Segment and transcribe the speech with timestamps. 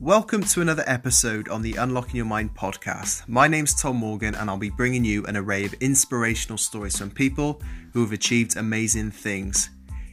[0.00, 3.28] Welcome to another episode on the Unlocking Your Mind podcast.
[3.28, 7.10] My name's Tom Morgan, and I'll be bringing you an array of inspirational stories from
[7.10, 7.60] people
[7.92, 9.68] who have achieved amazing things.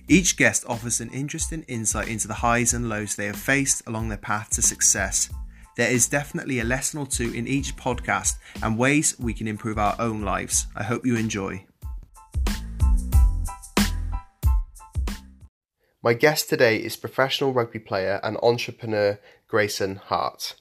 [0.10, 4.10] Each guest offers an interesting insight into the highs and lows they have faced along
[4.10, 5.30] their path to success.
[5.78, 9.78] There is definitely a lesson or two in each podcast and ways we can improve
[9.78, 10.68] our own lives.
[10.76, 11.66] I hope you enjoy.
[16.08, 20.56] My guest today is professional rugby player and entrepreneur Grayson Hart.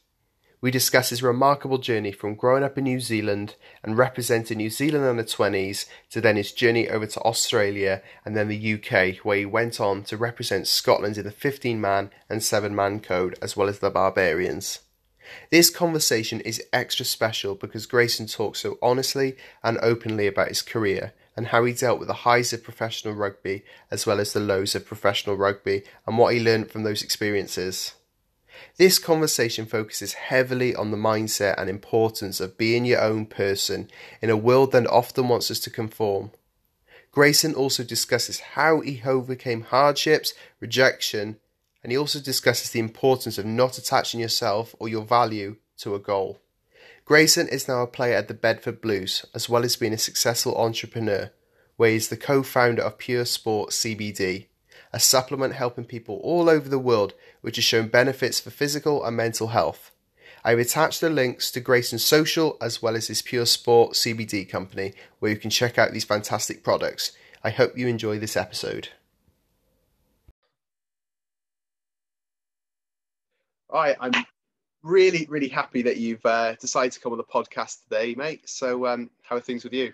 [0.61, 5.05] We discuss his remarkable journey from growing up in New Zealand and representing New Zealand
[5.05, 9.47] under 20s to then his journey over to Australia and then the UK, where he
[9.47, 13.69] went on to represent Scotland in the 15 man and 7 man code as well
[13.69, 14.81] as the Barbarians.
[15.53, 21.13] This conversation is extra special because Grayson talks so honestly and openly about his career
[21.37, 24.75] and how he dealt with the highs of professional rugby as well as the lows
[24.75, 27.95] of professional rugby and what he learned from those experiences.
[28.79, 33.91] This conversation focuses heavily on the mindset and importance of being your own person
[34.23, 36.31] in a world that often wants us to conform.
[37.13, 41.39] Grayson also discusses how he overcame hardships, rejection,
[41.83, 45.99] and he also discusses the importance of not attaching yourself or your value to a
[45.99, 46.41] goal.
[47.07, 50.55] Grayson is now a player at the Bedford Blues, as well as being a successful
[50.57, 51.31] entrepreneur,
[51.77, 54.49] where he is the co founder of Pure Sport CBD
[54.93, 59.17] a supplement helping people all over the world which has shown benefits for physical and
[59.17, 59.91] mental health.
[60.45, 64.95] I've attached the links to Grayson's social as well as his Pure Sport CBD company
[65.19, 67.13] where you can check out these fantastic products.
[67.43, 68.89] I hope you enjoy this episode.
[73.69, 74.13] All right, I'm
[74.87, 78.49] really, really happy that you've uh, decided to come on the podcast today, mate.
[78.49, 79.93] So, um, how are things with you?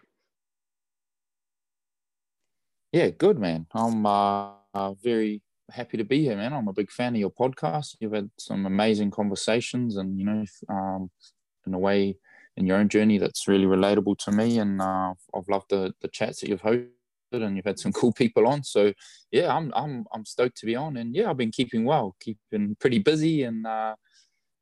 [2.93, 3.67] Yeah, good, man.
[3.75, 6.53] I'm uh, very happy to be here, man.
[6.53, 7.97] I'm a big fan of your podcast.
[8.01, 11.11] You've had some amazing conversations, and you know, um,
[11.67, 12.17] in a way,
[12.59, 14.59] in your own journey, that's really relatable to me.
[14.59, 16.91] And uh, I've loved the the chats that you've hosted,
[17.33, 18.63] and you've had some cool people on.
[18.63, 18.93] So
[19.31, 20.99] yeah, I'm I'm I'm stoked to be on.
[20.99, 23.95] And yeah, I've been keeping well, keeping pretty busy, and uh,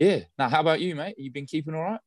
[0.01, 0.21] yeah.
[0.39, 1.15] Now, how about you, mate?
[1.19, 2.01] You've been keeping all right?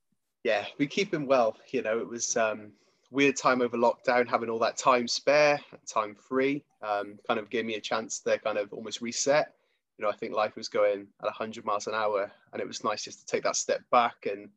[0.44, 1.56] Yeah, we keeping well.
[1.72, 2.74] You know, it was um,
[3.12, 7.66] weird time over lockdown, having all that time spare, time free, um, kind of gave
[7.66, 9.54] me a chance to kind of almost reset.
[9.98, 12.84] You know, I think life was going at 100 miles an hour, and it was
[12.84, 14.50] nice just to take that step back and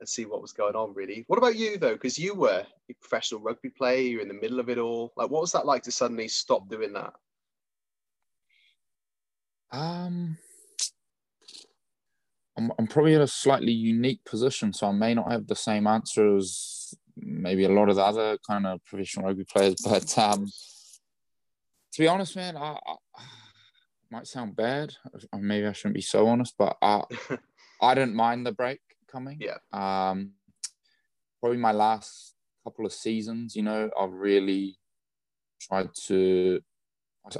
[0.00, 0.92] and see what was going on.
[0.94, 1.92] Really, what about you though?
[1.92, 5.12] Because you were a professional rugby player, you're in the middle of it all.
[5.16, 7.14] Like, what was that like to suddenly stop doing that?
[9.70, 10.36] Um,
[12.56, 15.86] I'm, I'm probably in a slightly unique position, so I may not have the same
[15.86, 19.76] answer as maybe a lot of the other kind of professional rugby players.
[19.84, 20.46] But um,
[21.92, 23.22] to be honest, man, I, I
[24.10, 24.94] might sound bad.
[25.34, 27.02] Maybe I shouldn't be so honest, but I,
[27.80, 28.80] I didn't mind the break
[29.10, 29.40] coming.
[29.40, 29.58] Yeah.
[29.72, 30.32] Um,
[31.40, 32.34] probably my last
[32.64, 34.78] couple of seasons, you know, I've really
[35.60, 36.60] tried to.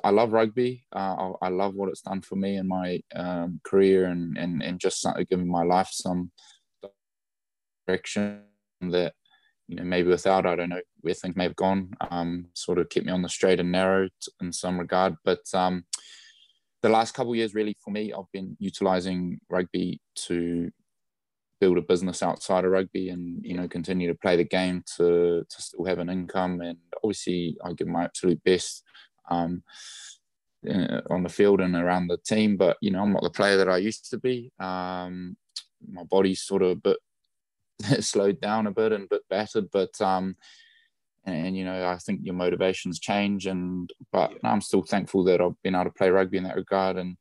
[0.04, 0.84] I love rugby.
[0.94, 4.78] Uh, I, love what it's done for me and my um, career and, and, and
[4.78, 6.30] just giving my life some
[7.86, 8.42] direction
[8.80, 9.14] that
[9.68, 12.88] you know, maybe without, I don't know where things may have gone, um, sort of
[12.90, 14.08] kept me on the straight and narrow
[14.40, 15.14] in some regard.
[15.24, 15.84] But um,
[16.82, 20.70] the last couple of years, really, for me, I've been utilizing rugby to
[21.60, 25.44] build a business outside of rugby and, you know, continue to play the game to,
[25.48, 26.60] to still have an income.
[26.60, 28.82] And obviously, I give my absolute best.
[29.32, 29.62] Um,
[30.68, 33.56] uh, on the field and around the team, but you know I'm not the player
[33.56, 34.52] that I used to be.
[34.60, 35.36] Um,
[35.90, 36.96] my body's sort of a bit
[38.04, 40.36] slowed down a bit and a bit battered, but um,
[41.24, 44.50] and you know I think your motivations change, and but yeah.
[44.50, 46.96] I'm still thankful that I've been able to play rugby in that regard.
[46.96, 47.16] And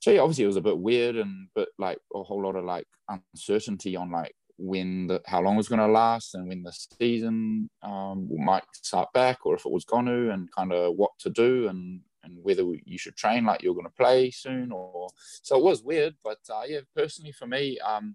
[0.00, 2.64] so yeah, obviously it was a bit weird, and but like a whole lot of
[2.64, 6.62] like uncertainty on like when the how long it was going to last and when
[6.62, 10.94] the season um, might start back or if it was going to and kind of
[10.94, 14.70] what to do and and whether you should train like you're going to play soon
[14.70, 15.08] or
[15.42, 18.14] so it was weird but uh, yeah personally for me um,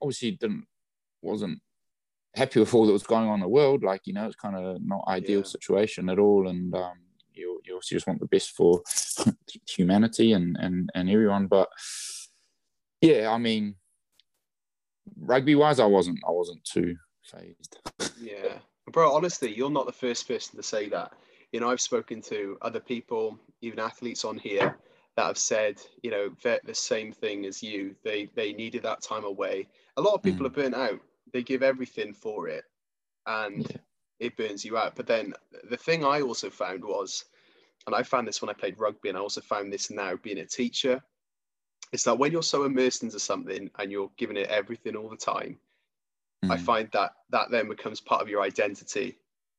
[0.00, 0.64] obviously didn't
[1.22, 1.60] wasn't
[2.36, 3.82] happy with all that was going on in the world.
[3.82, 5.46] Like you know, it's kind of not ideal yeah.
[5.46, 6.98] situation at all, and um,
[7.32, 8.82] you you obviously just want the best for
[9.68, 11.46] humanity and and and everyone.
[11.46, 11.68] But
[13.00, 13.76] yeah, I mean,
[15.18, 17.78] rugby wise, I wasn't I wasn't too phased.
[18.20, 18.58] yeah,
[18.90, 19.14] bro.
[19.14, 21.12] Honestly, you're not the first person to say that.
[21.52, 24.76] You know, I've spoken to other people, even athletes on here,
[25.16, 27.94] that have said, you know, the same thing as you.
[28.04, 30.48] They they needed that time away a lot of people mm.
[30.48, 31.00] are burnt out.
[31.32, 32.64] They give everything for it,
[33.26, 33.76] and yeah.
[34.20, 34.94] it burns you out.
[34.94, 35.32] But then
[35.68, 37.24] the thing I also found was,
[37.86, 40.38] and I found this when I played rugby, and I also found this now being
[40.38, 41.02] a teacher.
[41.92, 45.16] It's that when you're so immersed into something and you're giving it everything all the
[45.16, 45.58] time,
[46.44, 46.50] mm.
[46.50, 49.18] I find that that then becomes part of your identity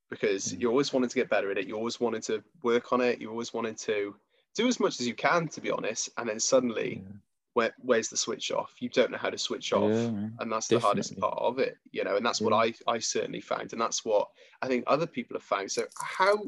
[0.09, 0.62] because mm.
[0.62, 1.68] you're always wanting to get better at it.
[1.68, 3.21] You're always wanting to work on it.
[3.21, 4.15] You're always wanting to
[4.56, 6.09] do as much as you can, to be honest.
[6.18, 7.12] And then suddenly, yeah.
[7.53, 8.73] where, where's the switch off?
[8.80, 10.80] You don't know how to switch off, yeah, and that's definitely.
[10.80, 11.77] the hardest part of it.
[11.91, 12.47] You know, and that's yeah.
[12.47, 14.27] what I I certainly found, and that's what
[14.62, 15.71] I think other people have found.
[15.71, 16.44] So how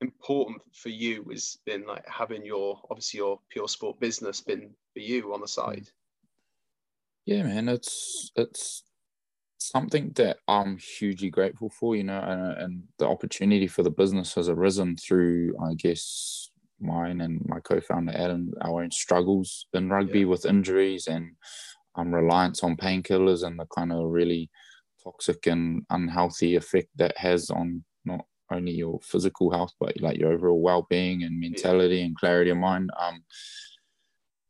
[0.00, 5.00] important for you has been like having your obviously your pure sport business been for
[5.00, 5.88] you on the side?
[7.24, 8.82] Yeah, man, it's it's
[9.58, 14.34] something that I'm hugely grateful for, you know, and, and the opportunity for the business
[14.34, 16.50] has arisen through, I guess,
[16.80, 20.26] mine and my co-founder Adam, our own struggles in rugby yeah.
[20.26, 21.30] with injuries and
[21.94, 24.50] um, reliance on painkillers and the kind of really
[25.02, 30.32] toxic and unhealthy effect that has on not only your physical health but like your
[30.32, 32.04] overall well-being and mentality yeah.
[32.04, 32.90] and clarity of mind.
[33.00, 33.22] Um,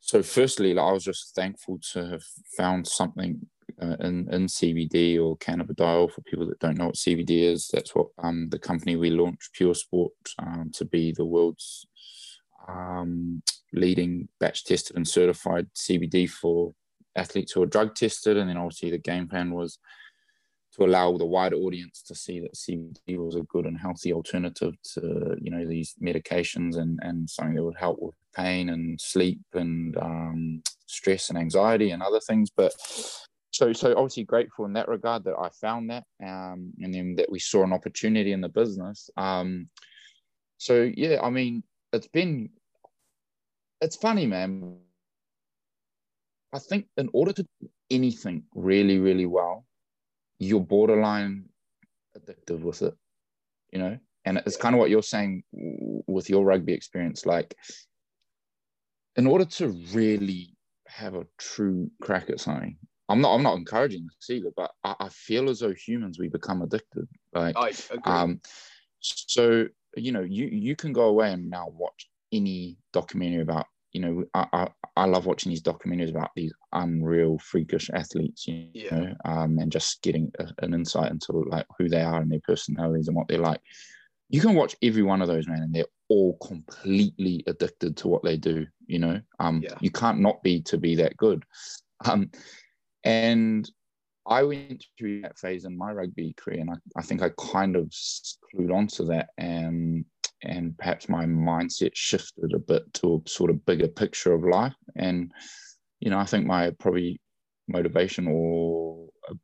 [0.05, 2.23] so firstly, like, I was just thankful to have
[2.57, 3.39] found something
[3.81, 7.69] uh, in in CBD or cannabidiol for people that don't know what CBD is.
[7.71, 11.87] That's what um, the company we launched, Pure Sport, um, to be the world's
[12.67, 13.41] um,
[13.71, 16.73] leading batch tested and certified CBD for
[17.15, 18.35] athletes who are drug tested.
[18.35, 19.79] And then obviously the game plan was
[20.75, 24.73] to allow the wider audience to see that CBD was a good and healthy alternative
[24.95, 29.41] to you know these medications and and something that would help with pain and sleep
[29.53, 32.49] and um, stress and anxiety and other things.
[32.55, 32.73] But
[33.51, 37.31] so so obviously grateful in that regard that I found that um, and then that
[37.31, 39.09] we saw an opportunity in the business.
[39.17, 39.69] Um,
[40.57, 42.49] so yeah, I mean it's been
[43.81, 44.77] it's funny, man.
[46.53, 49.65] I think in order to do anything really really well
[50.39, 51.45] you're borderline
[52.17, 52.95] addictive with it,
[53.71, 53.97] you know?
[54.25, 57.25] And it's kind of what you're saying with your rugby experience.
[57.25, 57.55] Like,
[59.15, 60.55] in order to really
[60.87, 62.77] have a true crack at something,
[63.09, 66.29] I'm not I'm not encouraging this either, but I, I feel as though humans we
[66.29, 67.07] become addicted.
[67.33, 67.99] Like I agree.
[68.05, 68.41] um
[68.99, 74.01] so you know, you you can go away and now watch any documentary about you
[74.01, 74.67] know, I, I,
[74.97, 78.95] I, love watching these documentaries about these unreal freakish athletes, you yeah.
[78.95, 82.39] know, um, and just getting a, an insight into like who they are and their
[82.43, 83.61] personalities and what they're like.
[84.29, 88.23] You can watch every one of those, man, and they're all completely addicted to what
[88.23, 88.65] they do.
[88.87, 89.75] You know, um, yeah.
[89.79, 91.43] you can't not be to be that good.
[92.05, 92.31] Um,
[93.03, 93.69] and
[94.25, 97.75] I went through that phase in my rugby career, and I, I think I kind
[97.75, 97.91] of
[98.55, 99.29] clued onto that.
[99.37, 100.05] And
[100.43, 104.75] and perhaps my mindset shifted a bit to a sort of bigger picture of life.
[104.95, 105.31] And,
[105.99, 107.21] you know, I think my probably
[107.67, 109.35] motivation or uh,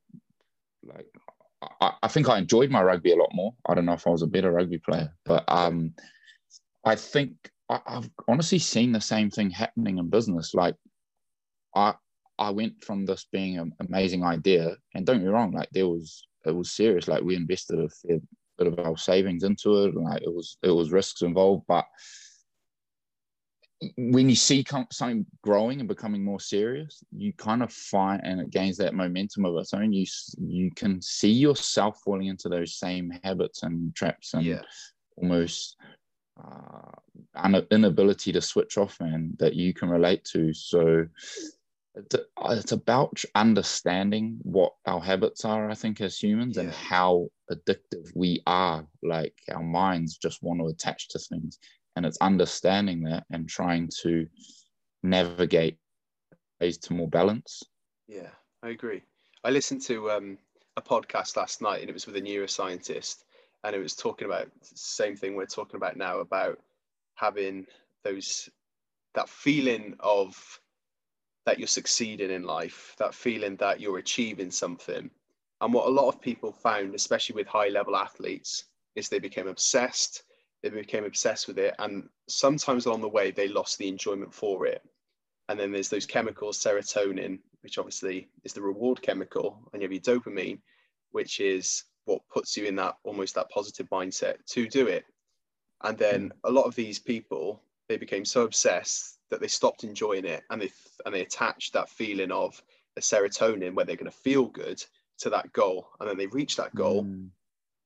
[0.83, 1.07] like,
[1.61, 3.53] I, I, think I enjoyed my rugby a lot more.
[3.67, 5.93] I don't know if I was a better rugby player, but um,
[6.85, 7.33] I think
[7.69, 10.53] I, I've honestly seen the same thing happening in business.
[10.53, 10.75] Like,
[11.75, 11.93] I,
[12.37, 15.87] I went from this being an amazing idea, and don't get me wrong, like there
[15.87, 17.07] was it was serious.
[17.07, 18.19] Like we invested a fair
[18.57, 19.95] bit of our savings into it.
[19.95, 21.85] and Like it was it was risks involved, but
[23.97, 28.49] when you see something growing and becoming more serious, you kind of find, and it
[28.49, 29.93] gains that momentum of its own.
[29.93, 30.05] You
[30.37, 34.61] you can see yourself falling into those same habits and traps, and yeah.
[35.15, 35.77] almost
[36.37, 36.91] uh,
[37.35, 40.53] an inability to switch off, man, that you can relate to.
[40.53, 41.05] So
[41.95, 46.63] it's about understanding what our habits are i think as humans yeah.
[46.63, 51.57] and how addictive we are like our minds just want to attach to things
[51.99, 54.25] and it's understanding that and trying to
[55.03, 55.77] navigate
[56.61, 57.61] ways to more balance
[58.07, 58.29] yeah
[58.63, 59.03] i agree
[59.43, 60.37] i listened to um,
[60.77, 63.25] a podcast last night and it was with a neuroscientist
[63.65, 66.57] and it was talking about the same thing we're talking about now about
[67.15, 67.67] having
[68.05, 68.49] those
[69.13, 70.61] that feeling of
[71.45, 75.09] that you're succeeding in life, that feeling that you're achieving something.
[75.61, 78.65] And what a lot of people found, especially with high level athletes,
[78.95, 80.23] is they became obsessed.
[80.61, 81.75] They became obsessed with it.
[81.79, 84.81] And sometimes along the way, they lost the enjoyment for it.
[85.47, 89.93] And then there's those chemicals, serotonin, which obviously is the reward chemical, and you have
[89.93, 90.59] your dopamine,
[91.11, 95.05] which is what puts you in that almost that positive mindset to do it.
[95.81, 96.49] And then hmm.
[96.49, 100.61] a lot of these people, they became so obsessed that they stopped enjoying it and
[100.61, 100.71] they
[101.05, 102.61] and they attached that feeling of
[102.95, 104.83] the serotonin where they're going to feel good
[105.19, 107.27] to that goal and then they reach that goal mm.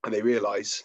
[0.05, 0.83] and they realize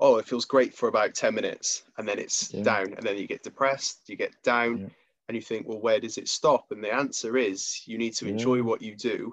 [0.00, 2.62] oh it feels great for about 10 minutes and then it's yeah.
[2.62, 4.86] down and then you get depressed you get down yeah.
[5.28, 8.26] and you think well where does it stop and the answer is you need to
[8.26, 9.32] enjoy what you do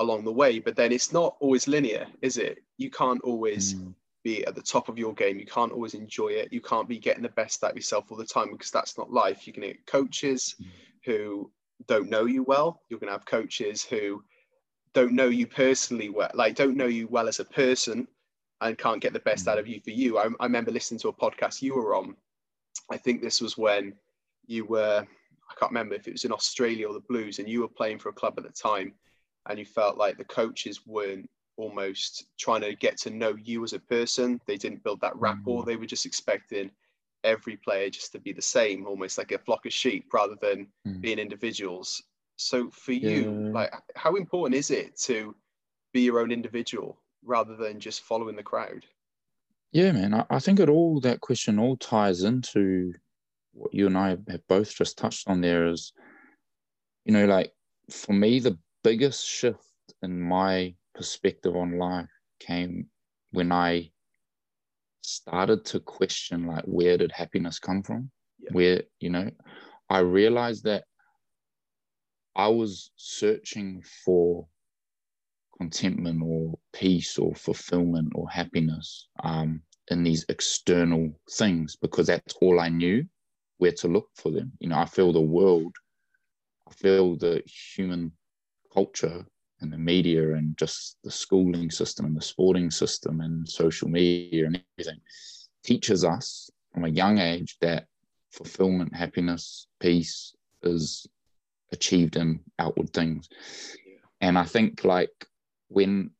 [0.00, 3.94] along the way but then it's not always linear is it you can't always mm
[4.22, 5.38] be at the top of your game.
[5.38, 6.52] You can't always enjoy it.
[6.52, 9.12] You can't be getting the best out of yourself all the time because that's not
[9.12, 9.46] life.
[9.46, 10.66] You can get coaches mm.
[11.04, 11.50] who
[11.86, 12.82] don't know you well.
[12.88, 14.22] You're going to have coaches who
[14.92, 18.06] don't know you personally well, like don't know you well as a person
[18.60, 20.18] and can't get the best out of you for you.
[20.18, 22.16] I, I remember listening to a podcast you were on.
[22.90, 23.94] I think this was when
[24.46, 25.04] you were,
[25.50, 27.98] I can't remember if it was in Australia or the Blues, and you were playing
[27.98, 28.92] for a club at the time,
[29.48, 33.72] and you felt like the coaches weren't almost trying to get to know you as
[33.72, 34.40] a person.
[34.46, 35.60] They didn't build that rapport.
[35.60, 35.70] Mm-hmm.
[35.70, 36.70] They were just expecting
[37.24, 40.66] every player just to be the same, almost like a flock of sheep rather than
[40.86, 41.00] mm.
[41.00, 42.02] being individuals.
[42.36, 43.52] So for you, yeah.
[43.52, 45.34] like how important is it to
[45.92, 48.84] be your own individual rather than just following the crowd?
[49.72, 50.14] Yeah, man.
[50.14, 52.92] I, I think it all that question all ties into
[53.52, 55.92] what you and I have both just touched on there is,
[57.04, 57.52] you know, like
[57.90, 59.64] for me, the biggest shift
[60.02, 62.08] in my perspective on life
[62.38, 62.86] came
[63.32, 63.90] when I
[65.02, 68.10] started to question like where did happiness come from?
[68.38, 68.50] Yeah.
[68.52, 69.30] Where, you know,
[69.88, 70.84] I realized that
[72.34, 74.46] I was searching for
[75.60, 82.58] contentment or peace or fulfillment or happiness um, in these external things because that's all
[82.58, 83.04] I knew
[83.58, 84.50] where to look for them.
[84.58, 85.76] You know, I feel the world,
[86.66, 87.42] I feel the
[87.76, 88.10] human
[88.72, 89.22] culture
[89.60, 94.46] and the media and just the schooling system and the sporting system and social media
[94.46, 95.00] and everything
[95.62, 97.84] teaches us from a young age that
[98.30, 101.06] fulfillment, happiness, peace is
[101.70, 103.28] achieved in outward things.
[104.22, 105.26] And I think like
[105.70, 106.10] when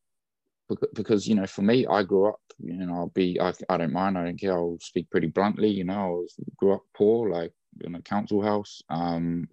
[0.95, 3.93] because you know for me I grew up you know I'll be I, I don't
[3.93, 7.29] mind I don't care I'll speak pretty bluntly you know I was, grew up poor
[7.29, 7.53] like
[7.83, 9.49] in a council house um,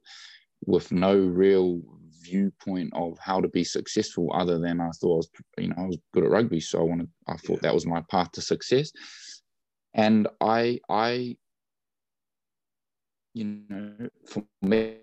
[0.66, 1.82] with no real
[2.22, 5.88] viewpoint of how to be successful other than I thought I was you know I
[5.88, 8.92] was good at rugby so I wanted I thought that was my path to success.
[9.94, 11.38] And I I
[13.34, 14.98] you know for me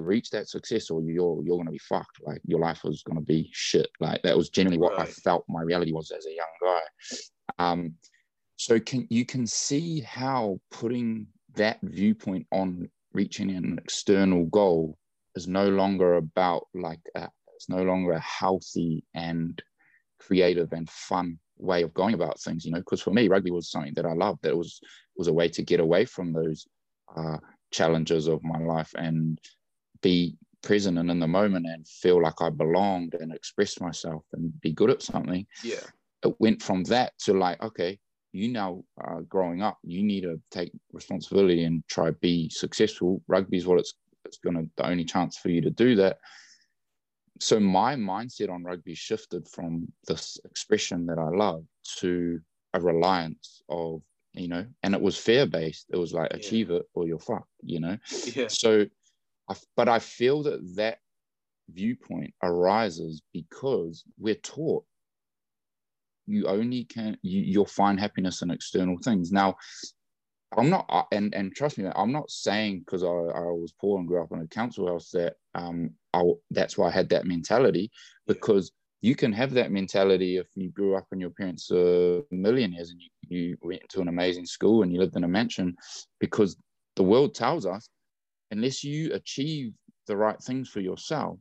[0.00, 2.20] reach that success or you're you're gonna be fucked.
[2.22, 3.88] Like your life was gonna be shit.
[4.00, 5.08] Like that was generally what right.
[5.08, 6.80] I felt my reality was as a young guy.
[7.58, 7.94] Um,
[8.56, 14.96] so can you can see how putting that viewpoint on reaching an external goal
[15.34, 19.62] is no longer about like a, it's no longer a healthy and
[20.20, 22.64] creative and fun way of going about things.
[22.64, 24.42] You know, because for me, rugby was something that I loved.
[24.42, 24.80] That was
[25.16, 26.66] was a way to get away from those
[27.16, 27.38] uh,
[27.70, 29.38] challenges of my life and
[30.02, 34.52] be present and in the moment and feel like I belonged and express myself and
[34.60, 35.46] be good at something.
[35.62, 35.80] Yeah.
[36.24, 37.98] It went from that to like, okay,
[38.32, 43.22] you now uh, growing up, you need to take responsibility and try be successful.
[43.26, 43.94] Rugby is what it's
[44.24, 46.18] it's gonna the only chance for you to do that.
[47.40, 51.64] So my mindset on rugby shifted from this expression that I love
[51.98, 52.40] to
[52.72, 54.00] a reliance of,
[54.32, 55.86] you know, and it was fear based.
[55.92, 56.36] It was like yeah.
[56.36, 57.98] achieve it or you're fucked, you know.
[58.34, 58.46] Yeah.
[58.48, 58.86] So
[59.76, 60.98] but I feel that that
[61.70, 64.84] viewpoint arises because we're taught
[66.26, 69.32] you only can you, you'll find happiness in external things.
[69.32, 69.56] Now
[70.56, 74.06] i'm not and and trust me i'm not saying because I, I was poor and
[74.06, 77.90] grew up in a council house that um I, that's why i had that mentality
[78.26, 82.90] because you can have that mentality if you grew up and your parents are millionaires
[82.90, 85.74] and you, you went to an amazing school and you lived in a mansion
[86.20, 86.56] because
[86.96, 87.88] the world tells us
[88.52, 89.72] unless you achieve
[90.06, 91.38] the right things for yourself,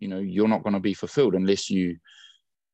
[0.00, 1.96] you know, you're not going to be fulfilled unless you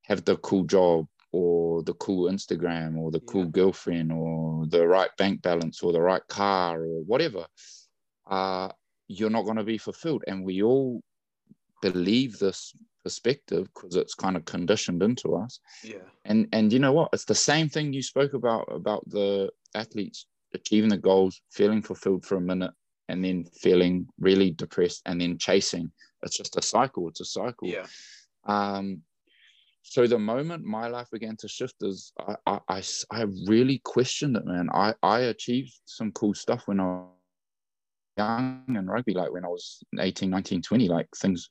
[0.03, 5.11] have the cool job or the cool Instagram or the cool girlfriend or the right
[5.19, 7.45] bank balance or the right car or whatever.
[8.29, 8.69] Uh,
[9.09, 10.25] you're not going to be fulfilled.
[10.27, 11.03] And we all
[11.83, 12.73] believe this
[13.05, 15.61] perspective because it's kind of conditioned into us.
[15.85, 16.07] Yeah.
[16.25, 17.11] And and you know what?
[17.13, 22.25] It's the same thing you spoke about about the athletes achieving the goals, feeling fulfilled
[22.25, 22.73] for a minute,
[23.09, 25.91] and then feeling really depressed and then chasing.
[26.23, 27.09] It's just a cycle.
[27.09, 27.69] It's a cycle.
[27.69, 27.87] Yeah.
[28.45, 29.03] Um,
[29.83, 34.37] so the moment my life began to shift is I, I, I, I really questioned
[34.37, 34.69] it, man.
[34.73, 37.07] I, I achieved some cool stuff when I was
[38.17, 41.49] young and rugby, like when I was 18, 19, 20, like things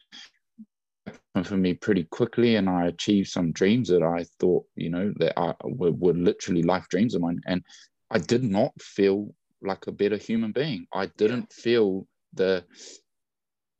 [1.08, 5.14] happened for me pretty quickly and I achieved some dreams that I thought, you know,
[5.18, 7.42] that I were, were literally life dreams of mine.
[7.46, 7.64] And
[8.12, 10.88] I did not feel like a better human being.
[10.94, 11.64] I didn't yeah.
[11.64, 12.64] feel the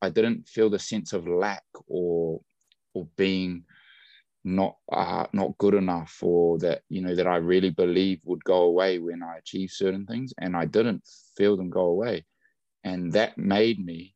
[0.02, 2.40] I didn't feel the sense of lack or
[2.94, 3.64] or being
[4.44, 8.62] not uh, not good enough or that you know that I really believe would go
[8.62, 11.02] away when I achieve certain things and I didn't
[11.36, 12.24] feel them go away
[12.84, 14.14] and that made me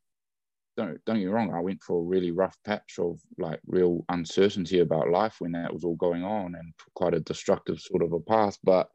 [0.77, 4.05] don't don't get me wrong I went for a really rough patch of like real
[4.07, 8.13] uncertainty about life when that was all going on and quite a destructive sort of
[8.13, 8.89] a path but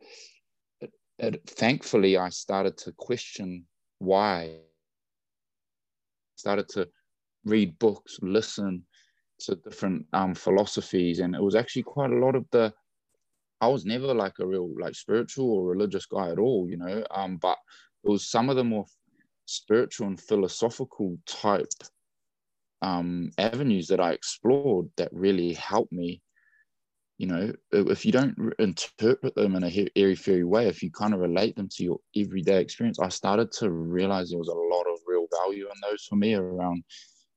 [1.19, 3.65] it, thankfully I started to question
[3.99, 4.59] why
[6.37, 6.89] started to
[7.45, 8.85] read books, listen
[9.41, 12.73] to different um, philosophies, and it was actually quite a lot of the.
[13.61, 17.05] I was never like a real like spiritual or religious guy at all, you know.
[17.11, 17.57] Um, but
[18.05, 18.85] it was some of the more
[19.47, 21.73] spiritual and philosophical type
[22.83, 26.21] um, avenues that I explored that really helped me.
[27.19, 31.15] You know, if you don't interpret them in a airy fairy way, if you kind
[31.15, 34.85] of relate them to your everyday experience, I started to realize there was a lot
[34.93, 36.85] of real value in those for me around,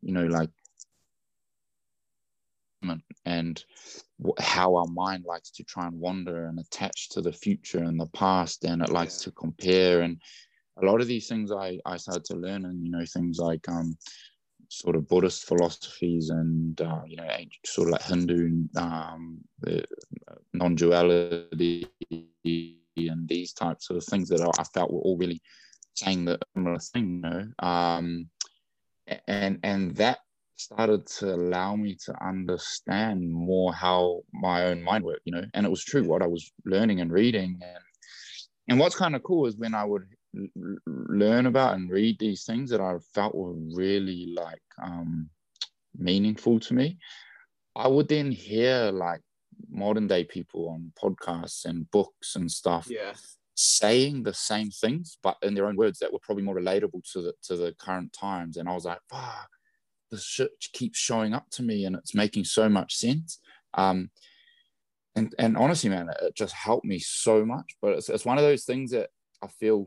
[0.01, 0.49] you know, like
[3.25, 3.63] and
[4.39, 8.07] how our mind likes to try and wander and attach to the future and the
[8.07, 9.25] past and it likes yeah.
[9.25, 10.21] to compare and
[10.81, 13.67] a lot of these things I, I started to learn and you know things like
[13.67, 13.97] um
[14.69, 17.27] sort of Buddhist philosophies and uh, you know
[17.65, 19.41] sort of like Hindu um,
[20.53, 21.87] non-duality
[22.97, 25.41] and these types of things that I felt were all really
[25.95, 28.29] saying the similar thing, you know, um,
[29.27, 30.19] and and that
[30.55, 35.65] started to allow me to understand more how my own mind worked, you know, and
[35.65, 37.59] it was true what I was learning and reading.
[37.61, 37.83] And
[38.67, 40.03] and what's kind of cool is when I would
[40.85, 45.29] learn about and read these things that I felt were really like um,
[45.97, 46.97] meaningful to me,
[47.75, 49.21] I would then hear like
[49.69, 53.13] modern day people on podcasts and books and stuff yeah.
[53.55, 57.21] saying the same things, but in their own words that were probably more relatable to
[57.21, 58.57] the to the current times.
[58.57, 59.47] And I was like, ah,
[60.11, 63.39] this shit keeps showing up to me, and it's making so much sense."
[63.73, 64.09] Um,
[65.15, 67.75] and and honestly, man, it just helped me so much.
[67.81, 69.09] But it's, it's one of those things that
[69.41, 69.85] I feel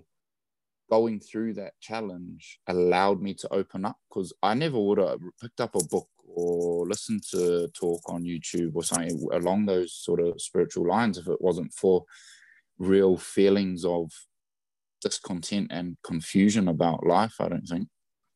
[0.92, 5.62] going through that challenge allowed me to open up because I never would have picked
[5.62, 10.38] up a book or listened to talk on YouTube or something along those sort of
[10.38, 12.04] spiritual lines if it wasn't for
[12.78, 14.10] real feelings of
[15.00, 17.36] discontent and confusion about life.
[17.40, 17.88] I don't think.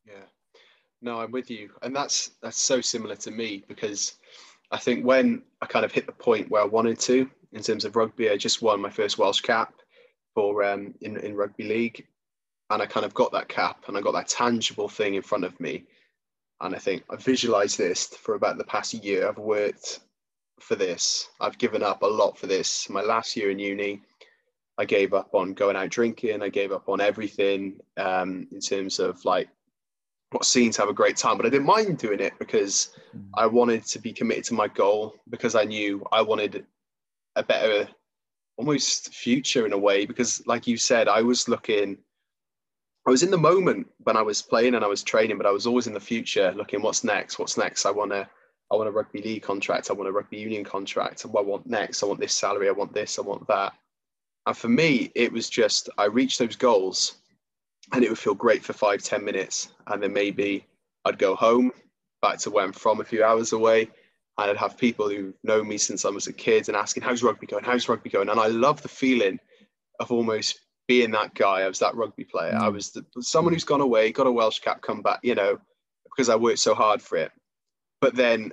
[0.07, 0.29] Yeah,
[1.03, 4.14] no, I'm with you, and that's that's so similar to me because
[4.71, 7.85] I think when I kind of hit the point where I wanted to in terms
[7.85, 9.75] of rugby, I just won my first Welsh cap
[10.35, 12.07] for um, in in rugby league,
[12.71, 15.45] and I kind of got that cap and I got that tangible thing in front
[15.45, 15.85] of me.
[16.61, 19.29] And I think I visualized this for about the past year.
[19.29, 20.01] I've worked
[20.61, 21.29] for this.
[21.41, 22.89] I've given up a lot for this.
[22.89, 24.03] My last year in uni,
[24.79, 26.43] I gave up on going out drinking.
[26.43, 29.49] I gave up on everything um, in terms of like
[30.31, 33.25] what seemed to have a great time, but I didn't mind doing it because mm.
[33.35, 36.67] I wanted to be committed to my goal because I knew I wanted
[37.37, 37.89] a better,
[38.57, 40.05] almost future in a way.
[40.05, 41.99] Because, like you said, I was looking
[43.07, 45.53] I was in the moment when I was playing and I was training, but I
[45.53, 47.87] was always in the future looking what's next, what's next.
[47.87, 48.29] I want a,
[48.73, 49.90] I want a rugby league contract.
[49.90, 51.23] I want a rugby union contract.
[51.23, 52.03] What I want next.
[52.03, 52.69] I want this salary.
[52.69, 53.19] I want this.
[53.19, 53.75] I want that.
[54.47, 57.16] And for me, it was just I reached those goals,
[57.92, 60.66] and it would feel great for five, ten minutes, and then maybe
[61.05, 61.73] I'd go home,
[62.23, 63.83] back to where I'm from, a few hours away,
[64.38, 67.23] and I'd have people who know me since I was a kid and asking, "How's
[67.23, 67.64] rugby going?
[67.64, 69.38] How's rugby going?" And I love the feeling
[70.01, 71.62] of almost being that guy.
[71.62, 72.53] I was that rugby player.
[72.53, 72.61] Mm.
[72.61, 75.59] I was the, someone who's gone away, got a Welsh cap, come back, you know,
[76.05, 77.33] because I worked so hard for it.
[78.01, 78.53] But then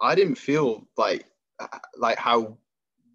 [0.00, 1.24] I didn't feel like
[1.96, 2.58] like how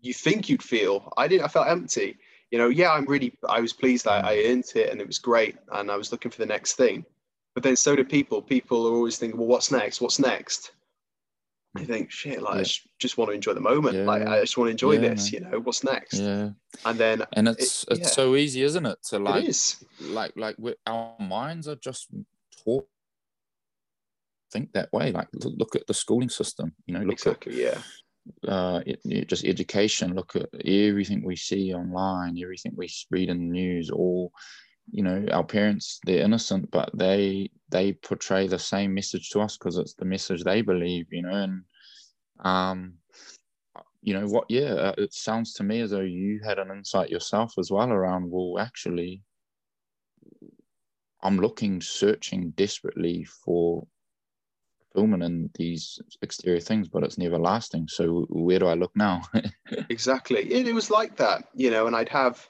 [0.01, 1.12] you think you'd feel.
[1.17, 1.45] I didn't.
[1.45, 2.17] I felt empty.
[2.51, 3.34] You know, yeah, I'm really.
[3.47, 6.32] I was pleased I, I earned it, and it was great, and I was looking
[6.32, 7.05] for the next thing.
[7.53, 8.41] But then so do people.
[8.41, 10.01] People are always thinking, well, what's next?
[10.01, 10.71] What's next?
[11.75, 12.62] I think shit, like yeah.
[12.62, 13.95] I just want to enjoy the moment.
[13.95, 14.03] Yeah.
[14.03, 15.43] Like I just want to enjoy yeah, this, man.
[15.43, 16.15] you know, what's next?
[16.15, 16.49] Yeah.
[16.86, 18.97] And then and it's it, it's so easy, isn't it?
[19.10, 19.84] To like it is.
[20.01, 20.55] like like
[20.88, 22.08] our minds are just
[22.63, 22.88] taught
[24.51, 25.12] think that way.
[25.12, 28.51] Like look, look at the schooling system, you know, look exactly, at yeah.
[28.51, 30.13] Uh, it, it, just education.
[30.15, 33.89] Look at everything we see online, everything we read in the news.
[33.89, 34.32] All,
[34.91, 39.58] you know, our parents they're innocent, but they they portray the same message to us
[39.58, 41.63] because it's the message they believe, you know, and
[42.43, 42.93] um,
[44.02, 44.45] you know what?
[44.49, 47.91] Yeah, uh, it sounds to me as though you had an insight yourself as well
[47.91, 48.30] around.
[48.30, 49.21] Well, actually,
[51.21, 53.86] I'm looking, searching desperately for
[54.93, 57.88] fulfillment in these exterior things, but it's never lasting.
[57.88, 59.21] So where do I look now?
[59.89, 60.52] exactly.
[60.52, 62.47] It, it was like that, you know, and I'd have,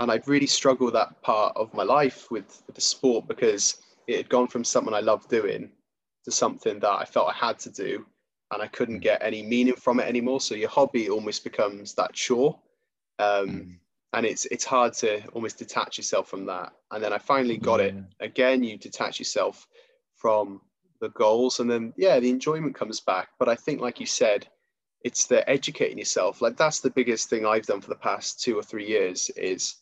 [0.00, 4.16] and I'd really struggled that part of my life with, with the sport because it
[4.16, 5.70] had gone from something I loved doing
[6.24, 8.06] to something that I felt I had to do
[8.50, 9.02] and I couldn't mm.
[9.02, 10.40] get any meaning from it anymore.
[10.40, 12.58] So your hobby almost becomes that chore.
[13.18, 13.74] Um, mm.
[14.12, 16.72] And it's it's hard to almost detach yourself from that.
[16.90, 17.94] And then I finally got it.
[18.18, 19.68] Again, you detach yourself
[20.16, 20.60] from
[21.00, 23.28] the goals, and then yeah, the enjoyment comes back.
[23.38, 24.48] But I think, like you said,
[25.04, 26.42] it's the educating yourself.
[26.42, 29.76] Like that's the biggest thing I've done for the past two or three years is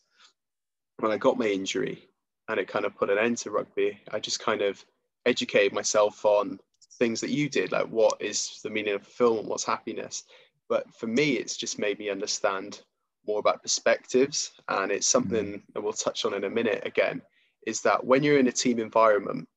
[1.01, 2.09] when I got my injury
[2.47, 3.99] and it kind of put an end to rugby.
[4.11, 4.83] I just kind of
[5.25, 6.59] educated myself on
[6.93, 10.23] things that you did, like what is the meaning of film, what's happiness.
[10.67, 12.81] But for me, it's just made me understand
[13.27, 14.51] more about perspectives.
[14.67, 15.61] And it's something mm.
[15.73, 17.21] that we'll touch on in a minute again
[17.67, 19.47] is that when you're in a team environment,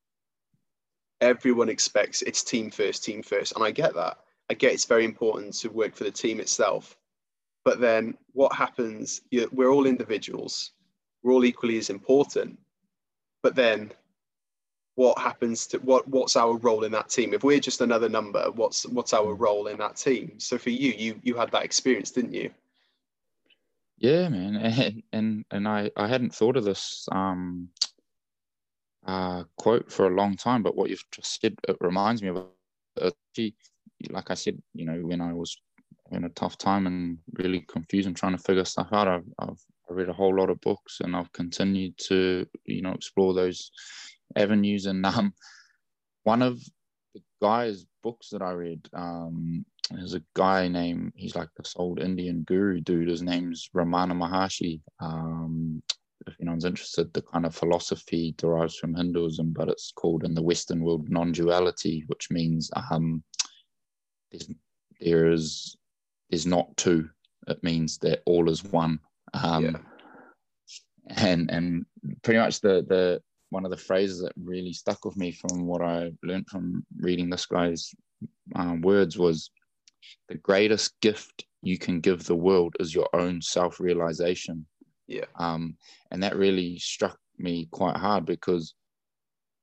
[1.21, 3.55] everyone expects it's team first, team first.
[3.55, 4.17] And I get that.
[4.49, 6.97] I get it's very important to work for the team itself.
[7.63, 9.21] But then what happens?
[9.51, 10.71] We're all individuals,
[11.23, 12.59] we're all equally as important.
[13.41, 13.91] But then
[14.95, 18.51] what happens to what what's our role in that team if we're just another number
[18.51, 22.11] what's what's our role in that team so for you you you had that experience
[22.11, 22.47] didn't you
[23.97, 27.69] yeah man and and, and i i hadn't thought of this um
[29.05, 32.45] uh, quote for a long time, but what you've just said it reminds me of.
[34.09, 35.57] Like I said, you know, when I was
[36.11, 39.61] in a tough time and really confused and trying to figure stuff out, I've, I've
[39.89, 43.71] read a whole lot of books and I've continued to, you know, explore those
[44.35, 44.85] avenues.
[44.85, 45.33] And um,
[46.23, 46.59] one of
[47.13, 51.99] the guy's books that I read, um, there's a guy named, he's like this old
[51.99, 53.09] Indian guru dude.
[53.09, 54.81] His name's Ramana Maharshi.
[54.99, 55.83] Um,
[56.25, 60.41] if anyone's interested, the kind of philosophy derives from Hinduism, but it's called in the
[60.41, 63.21] Western world non-duality, which means um,
[64.31, 64.49] there's,
[65.01, 65.77] there is
[66.29, 67.09] there's not two.
[67.47, 68.99] It means that all is one.
[69.33, 69.71] Um, yeah.
[71.17, 71.85] And and
[72.21, 75.81] pretty much the the one of the phrases that really stuck with me from what
[75.81, 77.93] I learned from reading this guy's
[78.55, 79.51] um, words was
[80.27, 84.65] the greatest gift you can give the world is your own self-realization
[85.07, 85.25] yeah.
[85.35, 85.77] Um,
[86.11, 88.73] and that really struck me quite hard because,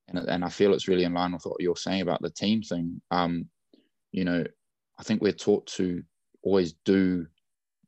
[0.09, 2.63] and, and I feel it's really in line with what you're saying about the team
[2.63, 3.01] thing.
[3.11, 3.47] Um,
[4.13, 4.45] you know,
[4.99, 6.03] I think we're taught to
[6.43, 7.27] always do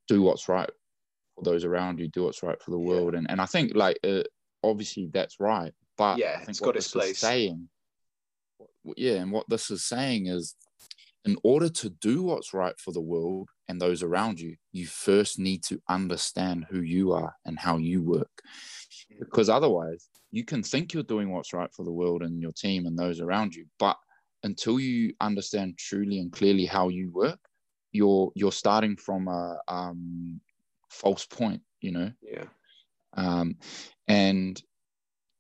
[0.09, 0.69] do what's right
[1.35, 3.19] for those around you, do what's right for the world, yeah.
[3.19, 4.23] and and I think like uh,
[4.63, 7.19] obviously that's right, but yeah, I think it's got its place.
[7.19, 7.69] Saying,
[8.97, 10.55] yeah, and what this is saying is,
[11.25, 15.39] in order to do what's right for the world, and those around you, you first
[15.39, 18.43] need to understand who you are and how you work.
[19.19, 22.87] Because otherwise, you can think you're doing what's right for the world and your team
[22.87, 23.97] and those around you, but
[24.43, 27.39] until you understand truly and clearly how you work,
[27.93, 30.41] you're you're starting from a um,
[30.93, 32.13] false point, you know.
[32.23, 32.45] Yeah.
[33.15, 33.57] Um,
[34.09, 34.61] and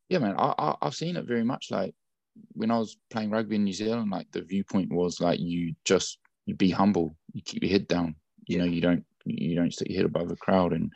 [0.09, 1.71] yeah, man, I, I I've seen it very much.
[1.71, 1.95] Like
[2.53, 6.19] when I was playing rugby in New Zealand, like the viewpoint was like you just
[6.47, 9.89] you be humble, you keep your head down, you know you don't you don't stick
[9.89, 10.93] your head above the crowd and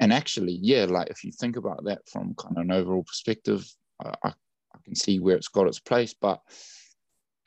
[0.00, 3.64] and actually yeah like if you think about that from kind of an overall perspective
[4.04, 6.40] I, I, I can see where it's got its place but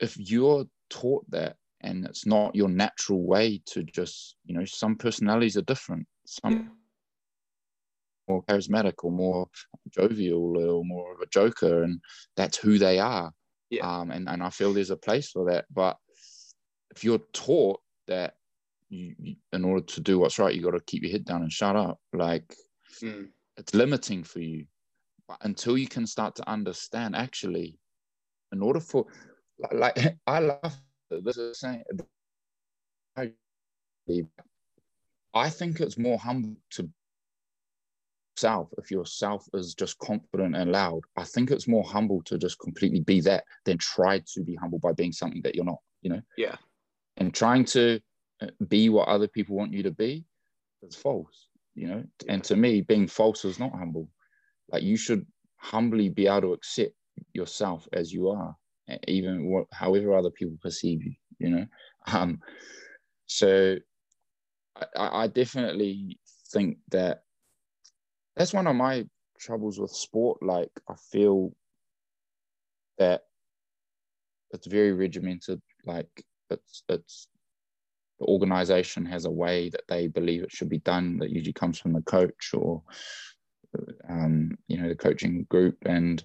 [0.00, 4.96] if you're taught that and it's not your natural way to just you know some
[4.96, 6.72] personalities are different some
[8.28, 9.46] more charismatic or more
[9.90, 12.00] jovial or more of a joker and
[12.36, 13.30] that's who they are
[13.70, 13.86] yeah.
[13.86, 15.96] um and, and i feel there's a place for that but
[16.96, 18.34] if you're taught that
[18.88, 21.42] you, you, in order to do what's right, you got to keep your head down
[21.42, 21.98] and shut up.
[22.12, 22.54] Like
[23.02, 23.28] mm.
[23.56, 24.66] it's limiting for you.
[25.28, 27.78] But until you can start to understand, actually,
[28.52, 29.06] in order for
[29.58, 30.76] like, like I love
[31.10, 31.82] this is saying.
[35.36, 36.88] I think it's more humble to
[38.36, 42.36] self if your self is just confident and loud i think it's more humble to
[42.36, 45.78] just completely be that than try to be humble by being something that you're not
[46.06, 46.22] you know?
[46.36, 46.56] Yeah.
[47.16, 48.00] And trying to
[48.68, 50.24] be what other people want you to be
[50.82, 52.04] is false you know?
[52.28, 54.08] And to me being false is not humble.
[54.70, 56.94] Like you should humbly be able to accept
[57.32, 58.56] yourself as you are
[59.08, 61.66] even what however other people perceive you you know?
[62.06, 62.40] Um
[63.26, 63.76] so
[64.96, 66.18] I, I definitely
[66.50, 67.22] think that
[68.36, 69.06] that's one of my
[69.38, 70.42] troubles with sport.
[70.42, 71.52] Like i feel
[72.98, 73.22] that
[74.52, 75.60] it's very regimented.
[75.84, 76.08] Like
[76.50, 77.28] it's it's
[78.18, 81.78] the organization has a way that they believe it should be done that usually comes
[81.78, 82.82] from the coach or
[84.08, 85.76] um, you know the coaching group.
[85.84, 86.24] And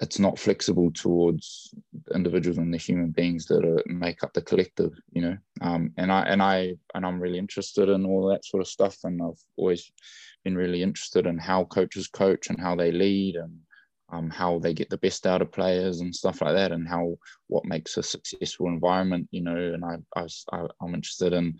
[0.00, 1.74] it's not flexible towards
[2.14, 6.12] individuals and the human beings that are, make up the collective you know um, and
[6.12, 9.40] i and i and i'm really interested in all that sort of stuff and i've
[9.56, 9.90] always
[10.44, 13.58] been really interested in how coaches coach and how they lead and
[14.10, 17.14] um, how they get the best out of players and stuff like that, and how
[17.48, 19.56] what makes a successful environment, you know.
[19.56, 21.58] And I, I, I I'm interested in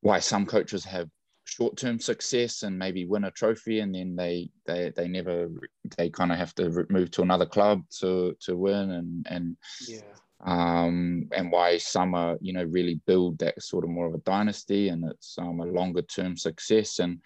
[0.00, 1.08] why some coaches have
[1.48, 5.48] short-term success and maybe win a trophy and then they they they never
[5.96, 9.56] they kind of have to move to another club to to win and and
[9.88, 10.00] yeah
[10.44, 14.18] um and why some are you know really build that sort of more of a
[14.18, 17.18] dynasty and it's um a longer term success and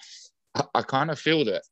[0.54, 1.62] I, I kind of feel that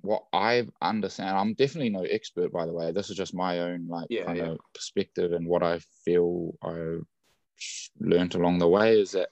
[0.00, 2.90] what I understand, I'm definitely no expert, by the way.
[2.90, 4.44] This is just my own like Yeah, kind yeah.
[4.46, 6.98] of perspective and what I feel I
[8.00, 9.28] learned along the way is that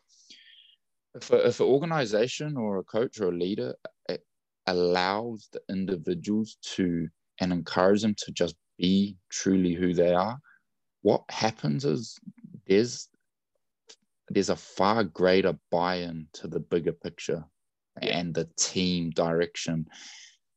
[1.14, 3.74] if, a, if an organization or a coach or a leader
[4.08, 4.16] eh,
[4.66, 7.08] allows the individuals to
[7.40, 10.38] and encourage them to just be truly who they are,
[11.02, 12.18] what happens is
[12.66, 13.08] there's
[14.28, 17.44] there's a far greater buy-in to the bigger picture
[18.00, 19.84] and the team direction.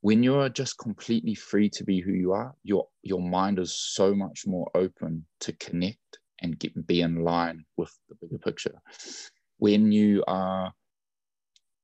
[0.02, 4.14] When you're just completely free to be who you are your your mind is so
[4.14, 8.80] much more open to connect and get be in line with the bigger picture
[9.58, 10.74] when you are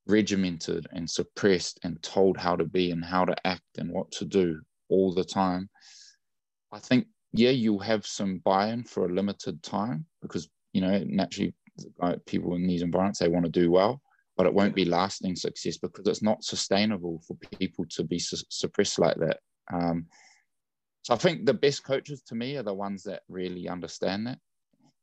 [0.08, 4.26] regimented and suppressed and told how to be and how to act and what to
[4.26, 5.70] do all the time
[6.72, 11.54] i think yeah you'll have some buy-in for a limited time because you know naturally
[12.26, 14.02] people in these environments they want to do well
[14.38, 18.38] but it won't be lasting success because it's not sustainable for people to be su-
[18.50, 19.38] suppressed like that.
[19.72, 20.08] Um,
[21.04, 24.40] so I think the best coaches to me are the ones that really understand that.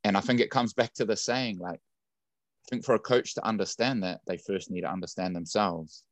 [0.02, 1.80] And I think it comes back to the saying, like,
[2.68, 6.04] think for a coach to understand that, they first need to understand themselves.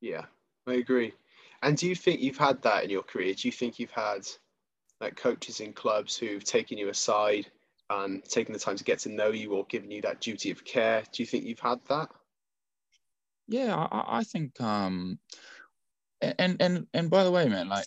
[0.00, 0.24] Yeah,
[0.66, 1.12] I agree.
[1.62, 3.34] And do you think you've had that in your career?
[3.34, 4.26] Do you think you've had
[5.00, 7.50] like coaches in clubs who've taken you aside
[7.90, 10.64] and taken the time to get to know you or given you that duty of
[10.64, 11.02] care?
[11.12, 12.08] Do you think you've had that?
[13.48, 15.18] Yeah, I, I think, um,
[16.20, 17.86] and and and by the way, man, like,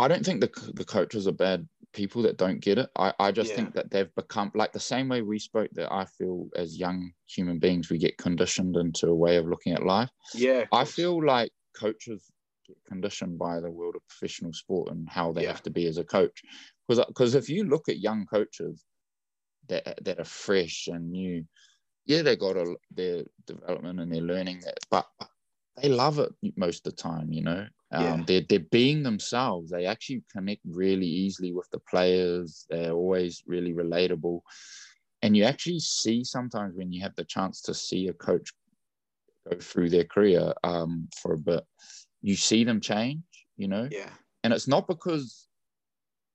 [0.00, 2.90] I don't think the the coaches are bad people that don't get it.
[2.96, 3.56] I I just Yeah.
[3.56, 7.12] think that they've become like the same way we spoke that I feel as young
[7.28, 10.10] human beings we get conditioned into a way of looking at life.
[10.34, 10.66] Yeah.
[10.72, 12.30] I feel like coaches
[12.66, 15.48] get conditioned by the world of professional sport and how they Yeah.
[15.48, 16.42] have to be as a coach.
[16.88, 18.84] Because because if you look at young coaches
[19.68, 21.44] that that are fresh and new,
[22.06, 25.08] yeah, they got a, their development and their learning, that, but
[25.76, 27.32] they love it most of the time.
[27.32, 28.24] You know, um, Yeah.
[28.26, 29.70] they're they're being themselves.
[29.70, 32.66] They actually connect really easily with the players.
[32.70, 34.40] They're always really relatable,
[35.22, 38.52] and you actually see sometimes when you have the chance to see a coach
[39.50, 41.64] go through their career um, for a bit,
[42.22, 43.22] you see them change.
[43.56, 44.10] You know, Yeah.
[44.44, 45.48] and it's not because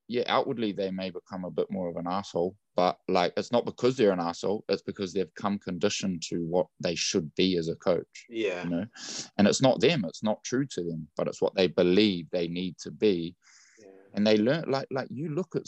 [0.07, 3.65] yeah outwardly they may become a bit more of an asshole but like it's not
[3.65, 7.69] because they're an asshole it's because they've come conditioned to what they should be as
[7.69, 8.63] a coach Yeah.
[8.63, 8.85] you know
[9.37, 12.47] and it's not them it's not true to them but it's what they believe they
[12.47, 13.35] need to be
[13.79, 13.87] Yeah.
[14.13, 15.63] and they learn like like you look at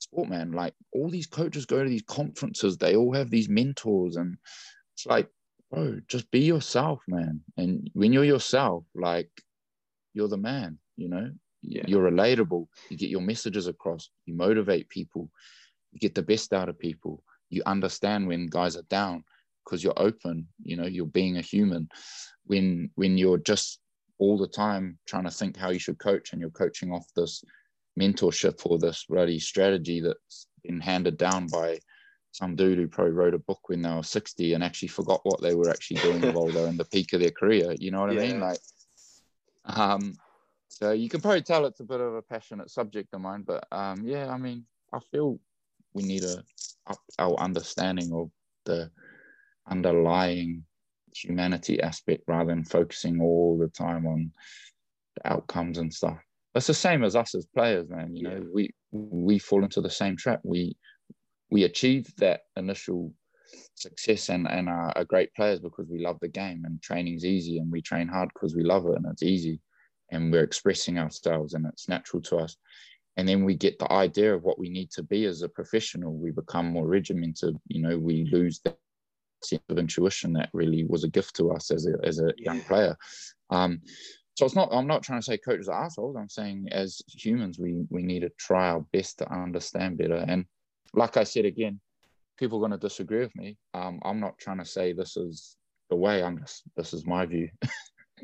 [0.00, 4.16] sport man like all these coaches go to these conferences they all have these mentors
[4.16, 4.36] and
[4.94, 5.28] it's like
[5.70, 9.30] bro just be yourself man and when you're yourself like
[10.12, 11.30] you're the man you know
[11.66, 11.84] Yeah.
[11.86, 12.66] you're relatable.
[12.90, 14.10] You get your messages across.
[14.26, 15.30] You motivate people.
[15.92, 17.22] You get the best out of people.
[17.50, 19.24] You understand when guys are down
[19.64, 21.88] because you're open you know you're being a human.
[22.46, 23.80] When when you're just
[24.18, 27.42] all the time trying to think how you should coach and you're coaching off this
[27.98, 31.78] mentorship or this bloody strategy that's been handed down by
[32.32, 35.40] some dude who probably wrote a book when they were 60 and actually forgot what
[35.40, 37.74] they were actually doing while they're in the peak of their career.
[37.78, 38.40] You know what i mean?
[38.40, 38.58] Like
[39.66, 40.16] um
[40.74, 43.66] so you can probably tell it's a bit of a passionate subject of mine but
[43.72, 45.38] um yeah i mean i feel
[45.94, 46.42] we need to
[46.88, 48.30] up our understanding of
[48.64, 48.90] the
[49.68, 50.64] underlying
[51.14, 54.30] humanity aspect rather than focusing all the time on
[55.16, 56.18] the outcomes and stuff.
[56.54, 58.14] It's the same as us as players, man.
[58.14, 60.40] You know, we we fall into the same trap.
[60.44, 60.76] We
[61.50, 63.12] we achieve that initial
[63.74, 67.58] success and, and are, are great players because we love the game and training's easy
[67.58, 69.60] and we train hard because we love it and it's easy
[70.10, 72.56] and we're expressing ourselves and it's natural to us.
[73.16, 76.14] And then we get the idea of what we need to be as a professional.
[76.14, 77.56] We become more regimented.
[77.68, 78.76] You know, we lose that
[79.42, 82.58] sense of intuition that really was a gift to us as a as a young
[82.58, 82.68] Yeah.
[82.68, 82.96] player.
[83.50, 83.80] Um,
[84.36, 84.68] so it's not.
[84.72, 86.16] I'm not trying to say coaches are assholes.
[86.16, 90.24] I'm saying as humans, we we need to try our best to understand better.
[90.26, 90.44] And
[90.92, 91.80] like I said again,
[92.36, 93.56] people are going to disagree with me.
[93.74, 95.56] Um, I'm not trying to say this is
[95.88, 96.22] the way.
[96.24, 97.48] I'm just this is my view.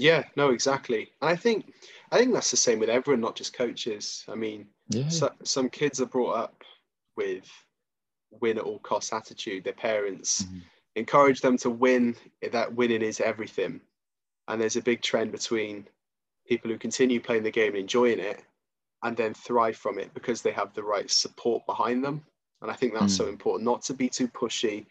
[0.00, 1.12] Yeah, no, exactly.
[1.20, 1.74] And I think
[2.10, 4.24] I think that's the same with everyone, not just coaches.
[4.28, 5.08] I mean, Yeah.
[5.08, 6.64] so, some kids are brought up
[7.16, 7.48] with
[8.30, 9.62] win at all costs attitude.
[9.62, 10.62] Their parents Mhm.
[10.96, 12.16] encourage them to win.
[12.40, 13.80] That winning is everything.
[14.48, 15.86] And there's a big trend between
[16.46, 18.44] people who continue playing the game and enjoying it,
[19.02, 22.24] and then thrive from it because they have the right support behind them.
[22.62, 24.86] And I think that's so important, not to be too pushy,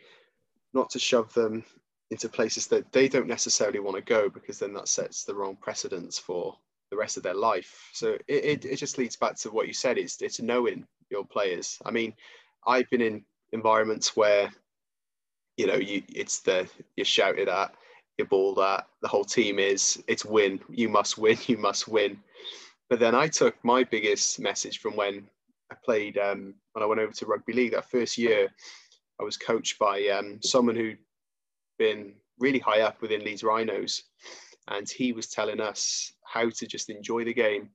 [0.73, 1.65] not to shove them
[2.11, 5.55] into places that they don't necessarily want to go because then that sets the wrong
[5.55, 6.55] precedents for
[6.89, 7.89] the rest of their life.
[7.93, 9.97] So it, it, it just leads back to what you said.
[9.97, 11.77] It's it's knowing your players.
[11.85, 12.13] I mean,
[12.65, 14.51] I've been in environments where,
[15.57, 17.75] you know, you it's the you're shouted at,
[18.19, 22.19] you're ball that the whole team is it's win you must win you must win
[22.89, 25.25] but then i took my biggest message from when
[25.71, 28.49] i played um, when i went over to rugby league that first year
[29.19, 30.97] i was coached by um, someone who'd
[31.79, 34.03] been really high up within leeds rhinos.
[34.67, 37.71] And he was telling us how to just enjoy the game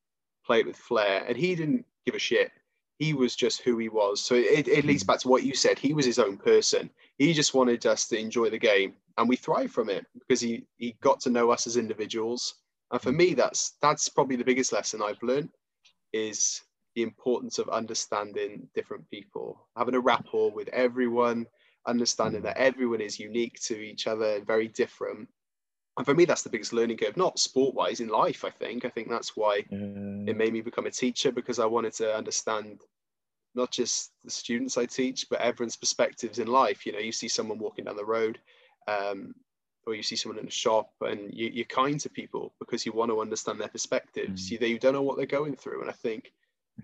[0.47, 1.25] play it with flair.
[1.27, 2.53] And he didn't give a shit.
[2.99, 4.21] He was just who he was.
[4.21, 5.79] So it, it leads back to what you said.
[5.79, 6.91] He was his own person.
[7.19, 8.95] He just wanted us to enjoy the game.
[9.19, 12.55] And we thrive from it because he he got to know us as individuals.
[12.91, 15.49] And for me that's that's probably the biggest lesson i've learned
[16.13, 16.63] is
[16.95, 21.45] the importance of understanding different people having a rapport with everyone
[21.87, 25.29] understanding that everyone is unique to each other very different.
[25.97, 28.85] And for me that's the biggest learning curve not sport wise in life i think.
[28.85, 30.29] I think that's why Mm.
[30.29, 32.81] it made me become a teacher because i wanted to understand
[33.55, 36.85] not just the students i teach but everyone's perspectives in life.
[36.87, 38.39] You know you see someone walking down the road
[38.89, 39.35] um,
[39.87, 42.93] or you see someone in a shop and you, you're kind to people because you
[42.93, 44.49] want to understand their perspectives.
[44.51, 44.61] Mm.
[44.61, 45.81] you, you don't know what they're going through.
[45.83, 46.33] And i think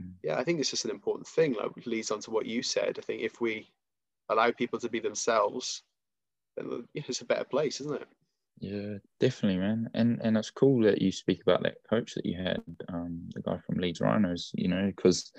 [0.01, 0.13] Mm.
[0.23, 2.93] yeah i think it's just an important thing like leads on to what you said.
[2.97, 3.69] I think if we
[4.31, 5.83] allow people to be themselves
[6.57, 8.09] then it's a better place isn't it
[8.61, 9.89] Yeah, definitely, man.
[9.95, 12.63] And and it's cool that you speak about that coach that you had,
[12.93, 15.33] um, the guy from Leeds Rhinos, you know, because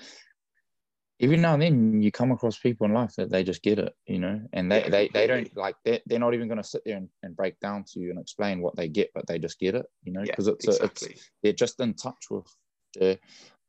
[1.22, 3.94] every now and then you come across people in life that they just get it,
[4.08, 6.64] you know, and they, Yeah, they, they don't like they're, they're not even going to
[6.64, 9.38] sit there and, and break down to you and explain what they get, but they
[9.38, 12.26] just get it, you know, yeah because it's, a, exactly it's they're just in touch
[12.32, 12.48] with
[12.96, 13.20] the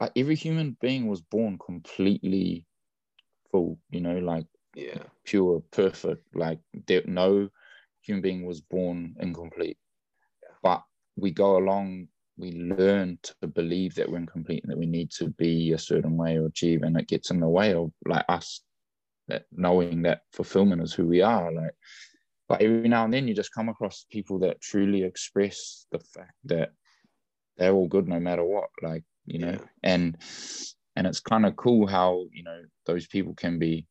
[0.00, 2.66] like every human being was born completely
[3.50, 6.22] full, you know, like yeah pure, perfect.
[6.34, 7.48] Like there, no
[8.00, 9.78] human being was born incomplete.
[10.62, 10.82] But
[11.16, 15.28] we go along, we learn to believe that we're incomplete and that we need to
[15.30, 18.62] be a certain way or achieve, and it gets in the way of like us
[19.28, 21.52] that knowing that fulfillment is who we are.
[21.52, 21.74] Like,
[22.48, 26.34] but every now and then you just come across people that truly express the fact
[26.44, 26.72] that
[27.56, 28.70] they're all good no matter what.
[28.82, 29.66] Like, you know, Yeah.
[29.82, 30.16] and
[30.96, 33.86] and it's kind of cool how you know those people can be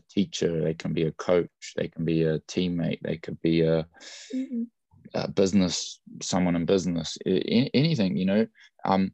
[0.00, 3.62] a teacher, they can be a coach, they can be a teammate, they could be
[3.62, 3.86] a,
[5.14, 8.46] a business, someone in business, anything, you know.
[8.84, 9.12] Um,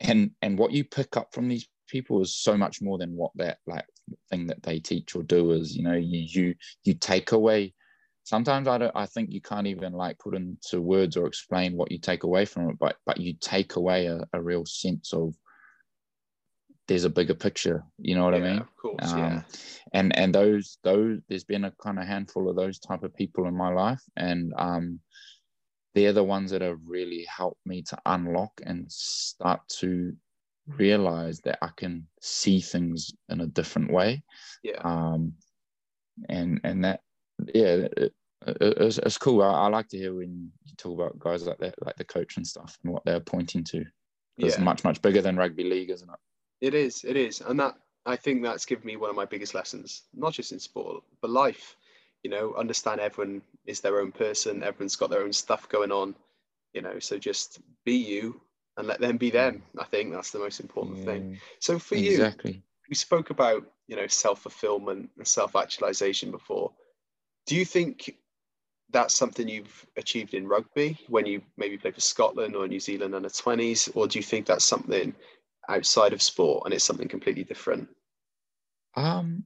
[0.00, 3.32] and and what you pick up from these people is so much more than what
[3.36, 3.86] that like
[4.30, 5.76] thing that they teach or do is.
[5.76, 7.74] You know, you you you take away.
[8.24, 8.92] Sometimes I don't.
[8.94, 12.44] I think you can't even like put into words or explain what you take away
[12.44, 15.34] from it, but but you take away a, a real sense of
[16.88, 17.84] there's a bigger picture.
[17.98, 18.60] You know what I Yeah, mean?
[18.60, 19.42] of course Um, yeah
[19.92, 23.46] and and those those there's been a kind of handful of those type of people
[23.46, 25.00] in my life and um
[25.94, 30.12] they're the ones that have really helped me to unlock and start to
[30.66, 34.22] realize that I can see things in a different way.
[34.62, 34.82] Yeah.
[34.84, 35.34] Um
[36.28, 37.00] and and that
[37.54, 38.12] yeah it, it,
[38.46, 39.42] it's, it's cool.
[39.42, 42.36] I, I like to hear when you talk about guys like that like the coach
[42.36, 43.84] and stuff and what they're pointing to.
[44.38, 44.64] It's yeah.
[44.64, 46.18] much much bigger than rugby league isn't it
[46.60, 47.40] It is, it is.
[47.40, 50.58] And that I think that's given me one of my biggest lessons, not just in
[50.58, 51.76] sport, but life.
[52.22, 56.14] You know, understand everyone is their own person, everyone's got their own stuff going on,
[56.72, 58.40] you know, so just be you
[58.76, 59.62] and let them be them.
[59.78, 61.38] I think that's the most important thing.
[61.60, 66.72] So for you, exactly we spoke about, you know, self-fulfillment and self-actualization before.
[67.46, 68.16] Do you think
[68.90, 73.14] that's something you've achieved in rugby when you maybe played for Scotland or New Zealand
[73.14, 73.90] under 20s?
[73.94, 75.14] Or do you think that's something
[75.68, 77.88] outside of sport and it's something completely different?
[78.94, 79.44] Um,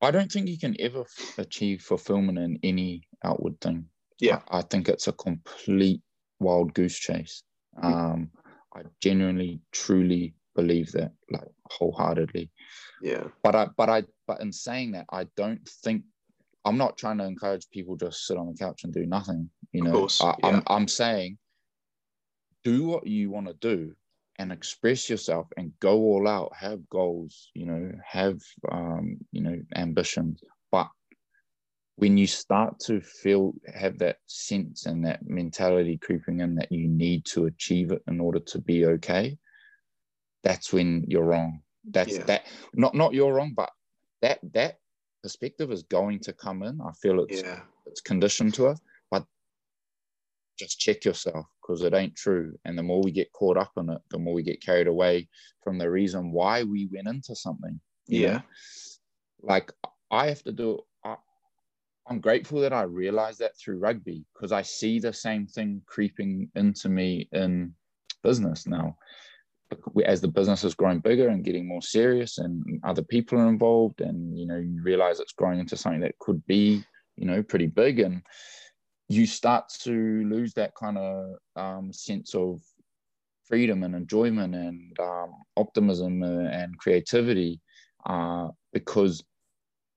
[0.00, 3.86] I don't think you can ever f- achieve fulfillment in any outward thing.
[4.20, 4.40] Yeah.
[4.48, 6.02] I, I think it's a complete
[6.40, 7.42] wild goose chase.
[7.78, 7.84] Mhm.
[7.84, 8.30] Um,
[8.74, 12.50] I genuinely, truly believe that, like wholeheartedly.
[13.00, 13.28] Yeah.
[13.42, 16.04] But I, but I, but in saying that, I don't think
[16.64, 19.50] I'm not trying to encourage people to sit on the couch and do nothing.
[19.72, 20.48] You know, course, I, yeah.
[20.48, 21.38] I'm, I'm saying,
[22.62, 23.94] do what you want to do
[24.38, 29.56] and express yourself and go all out have goals you know have um you know
[29.76, 30.88] ambitions but
[31.96, 36.88] when you start to feel have that sense and that mentality creeping in that you
[36.88, 39.36] need to achieve it in order to be okay
[40.42, 42.24] that's when you're wrong that's Yeah.
[42.24, 43.70] that not not you're wrong but
[44.22, 44.78] that that
[45.22, 47.60] perspective is going to come in i feel it's Yeah.
[47.86, 48.80] it's conditioned to us,
[49.10, 49.24] but
[50.58, 52.54] just check yourself because it ain't true.
[52.64, 55.28] And the more we get caught up in it, the more we get carried away
[55.62, 57.80] from the reason why we went into something.
[58.06, 58.32] you know?
[58.32, 58.40] Yeah.
[59.42, 59.72] Like
[60.10, 61.16] I have to do, I,
[62.06, 66.50] I'm grateful that I realized that through rugby because I see the same thing creeping
[66.54, 67.74] into me in
[68.22, 68.96] business now.
[70.04, 74.02] As the business is growing bigger and getting more serious, and other people are involved,
[74.02, 76.84] and you know, you realize it's growing into something that could be,
[77.16, 77.98] you know, pretty big.
[77.98, 78.22] And
[79.08, 82.60] you start to lose that kind of um, sense of
[83.44, 87.60] freedom and enjoyment and um, optimism and creativity
[88.06, 89.22] uh, because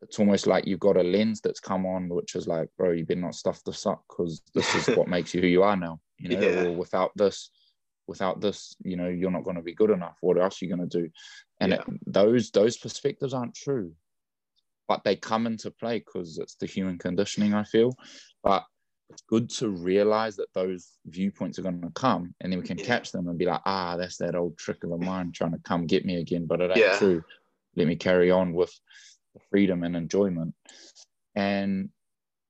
[0.01, 3.05] it's almost like you've got a lens that's come on which is like bro you
[3.05, 5.99] better not stuff this up because this is what makes you who you are now
[6.19, 6.63] you know yeah.
[6.63, 7.49] or without this
[8.07, 10.75] without this you know you're not going to be good enough what else are you
[10.75, 11.09] going to do
[11.59, 11.79] and yeah.
[11.79, 13.91] it, those those perspectives aren't true
[14.87, 17.93] but they come into play because it's the human conditioning i feel
[18.43, 18.63] but
[19.09, 22.77] it's good to realize that those viewpoints are going to come and then we can
[22.77, 22.85] yeah.
[22.85, 25.59] catch them and be like ah that's that old trick of the mind trying to
[25.59, 26.97] come get me again but it ain't yeah.
[26.97, 27.23] true.
[27.75, 28.73] Let me carry on with
[29.35, 30.53] the freedom and enjoyment.
[31.35, 31.89] And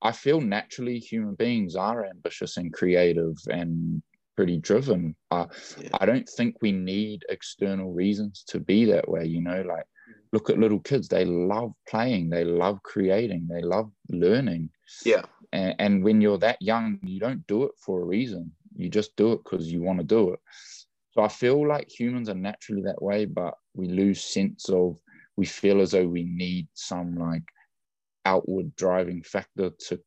[0.01, 4.01] i feel naturally human beings are ambitious and creative and
[4.35, 5.15] pretty driven.
[5.31, 5.45] Uh,
[5.81, 5.89] yeah.
[5.99, 9.85] i don't think we need external reasons to be that way you know like
[10.33, 11.07] look at little kids.
[11.07, 12.29] They love playing.
[12.29, 13.47] They love creating.
[13.49, 14.69] They love learning.
[15.05, 15.23] Yeah
[15.57, 18.51] and, and when you're that young, you don't do it for a reason.
[18.75, 20.39] You just do it because you want to do it.
[21.11, 24.99] So I feel like humans are naturally that way, but we lose sense of
[25.35, 27.43] we feel as though we need some like
[28.25, 29.99] outward driving factor to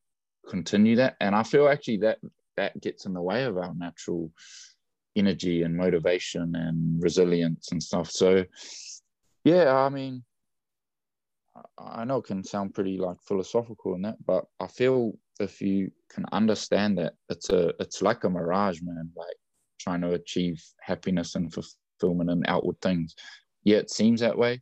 [0.48, 1.16] continue that.
[1.20, 2.18] And I feel actually that
[2.56, 4.30] that gets in the way of our natural
[5.16, 8.08] energy and motivation and resilience and stuff.
[8.08, 8.44] So
[9.42, 10.22] yeah, I mean,
[11.76, 15.90] I know it can sound pretty like philosophical in that, but I feel if you
[16.10, 19.36] can understand that it's a it's like a mirage, man, like
[19.80, 23.14] trying to achieve happiness and fulfillment and outward things.
[23.64, 24.60] Yeah, it seems that way.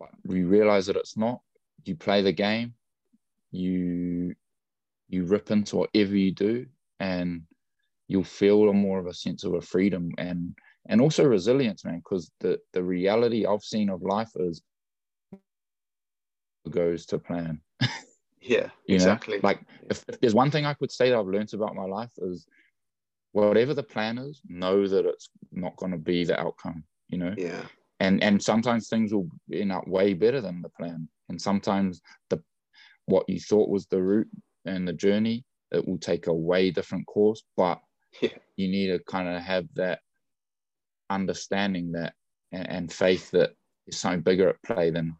[0.00, 1.40] But we realize that it's not.
[1.84, 2.74] You play the game,
[3.50, 4.34] you
[5.08, 6.66] you rip into whatever you do,
[7.00, 7.42] and
[8.08, 10.56] you'll feel a more of a sense of a freedom and
[10.86, 11.98] and also resilience, man.
[11.98, 14.62] Because the the reality I've seen of life is
[16.70, 17.60] goes to plan.
[18.44, 19.36] Yeah, you exactly.
[19.36, 19.40] Know?
[19.44, 22.10] Like if, if there's one thing I could say that I've learned about my life
[22.18, 22.46] is
[23.32, 26.84] whatever the plan is, know that it's not going to be the outcome.
[27.08, 27.34] You know.
[27.36, 27.62] Yeah.
[28.00, 32.42] And and sometimes things will end up way better than the plan, and sometimes the
[33.06, 34.28] what you thought was the route
[34.64, 37.80] and the journey it will take a way different course, but
[38.20, 38.30] yeah.
[38.56, 40.00] you need to kind of have that
[41.10, 42.14] understanding that
[42.52, 43.50] and, and faith that
[43.86, 45.16] there's something bigger at play than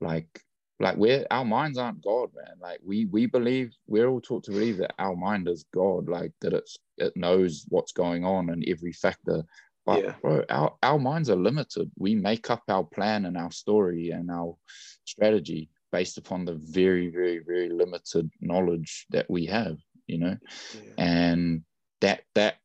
[0.00, 0.42] like
[0.78, 2.56] like we're our minds aren't god man.
[2.60, 6.32] Like we we believe we're all taught to believe that our mind is god like
[6.40, 9.42] that it's it knows what's going on and every factor.
[9.84, 10.14] But yeah.
[10.20, 11.90] bro, our, our minds are limited.
[11.96, 14.56] We make up our plan and our story and our
[15.04, 20.36] strategy based upon the very very very limited knowledge that we have you know?
[20.74, 20.90] Yeah.
[20.98, 21.62] and
[22.00, 22.56] that that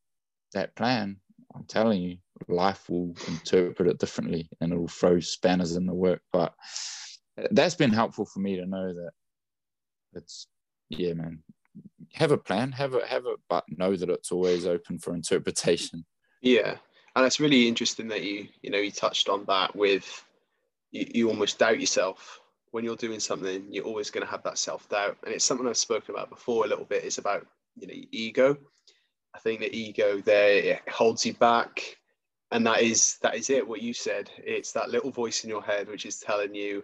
[0.54, 1.18] that plan
[1.56, 6.22] i'm telling you life will interpret it differently and it'll throw spanners in the work.
[6.32, 6.54] But
[7.52, 9.12] that's been helpful for me to know that
[10.14, 10.48] it's
[10.90, 11.40] yeah man
[12.14, 16.06] have a plan have a have a but know that it's always open for interpretation.
[16.42, 16.76] Yeah
[17.16, 20.26] and it's really interesting that you you know you touched on that with
[20.92, 22.40] you, you almost doubt yourself
[22.72, 25.78] when you're doing something you're always going to have that self-doubt and it's something i've
[25.78, 28.58] spoken about before a little bit It's about you know ego.
[29.34, 31.98] I think the ego there holds you back
[32.52, 34.30] and that is that is it what you said.
[34.38, 36.84] It's that little voice in your head which is telling you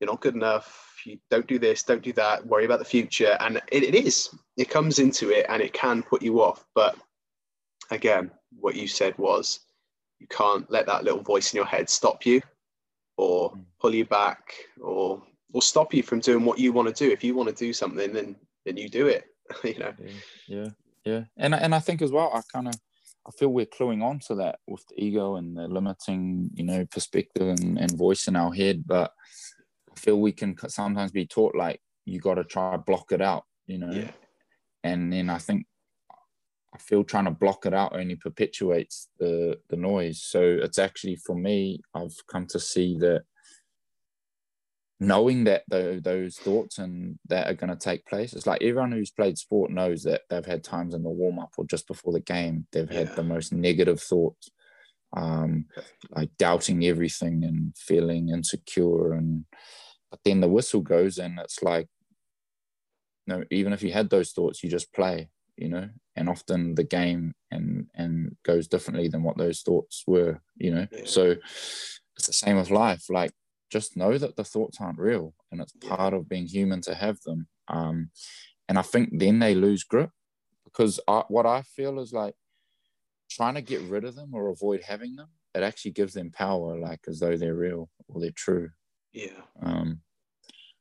[0.00, 3.36] you're not good enough you don't do this don't do that worry about the future
[3.40, 6.96] and it, it is it comes into it and it can put you off but
[7.90, 9.60] again what you said was
[10.18, 12.40] you can't let that little voice in your head stop you
[13.16, 13.64] or mm.
[13.80, 15.22] pull you back or
[15.52, 17.72] or stop you from doing what you want to do if you want to do
[17.72, 19.24] something then then you do it
[19.64, 20.12] you know yeah
[20.48, 20.68] yeah,
[21.04, 21.24] yeah.
[21.36, 22.74] and and i think as well i kind of
[23.26, 26.86] I feel we're cluing on to that with the ego and the limiting, you know,
[26.86, 28.84] perspective and, and voice in our head.
[28.86, 29.12] But
[29.98, 33.78] feel we can sometimes be taught like you got to try block it out, you
[33.78, 33.90] know.
[33.90, 34.10] Yeah.
[34.84, 35.66] And then I think
[36.74, 40.22] I feel trying to block it out only perpetuates the the noise.
[40.22, 43.22] So it's actually for me, I've come to see that
[44.98, 48.90] knowing that the, those thoughts and that are going to take place it's like everyone
[48.90, 52.20] who's played sport knows that they've had times in the warm-up or just before the
[52.20, 53.14] game they've had yeah.
[53.14, 54.50] the most negative thoughts
[55.14, 55.66] um,
[56.10, 59.44] like doubting everything and feeling insecure and
[60.16, 61.88] but then the whistle goes and it's like,
[63.26, 66.74] you know, even if you had those thoughts, you just play, you know, and often
[66.74, 70.86] the game and and goes differently than what those thoughts were, you know.
[70.90, 71.02] Yeah.
[71.04, 71.36] So
[72.16, 73.10] it's the same with life.
[73.10, 73.32] Like
[73.70, 77.20] just know that the thoughts aren't real and it's part of being human to have
[77.22, 77.46] them.
[77.68, 78.10] Um,
[78.68, 80.10] and I think then they lose grip
[80.64, 82.34] because I, what I feel is like
[83.28, 86.78] trying to get rid of them or avoid having them, it actually gives them power,
[86.78, 88.70] like as though they're real or they're true.
[89.16, 89.40] Yeah.
[89.62, 90.02] Um,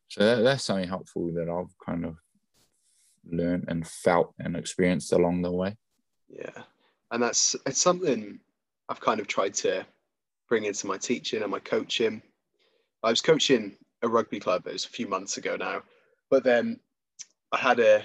[0.10, 2.18] so that, that's something helpful that I've kind of
[3.30, 5.76] learned and felt and experienced along the way.
[6.30, 6.64] Yeah.
[7.12, 8.40] And that's it's something
[8.90, 9.86] I've kind of tried to
[10.48, 12.22] bring into my teaching and my coaching.
[13.04, 15.82] I was coaching a rugby club, it was a few months ago now,
[16.30, 16.80] but then
[17.52, 18.04] I had a,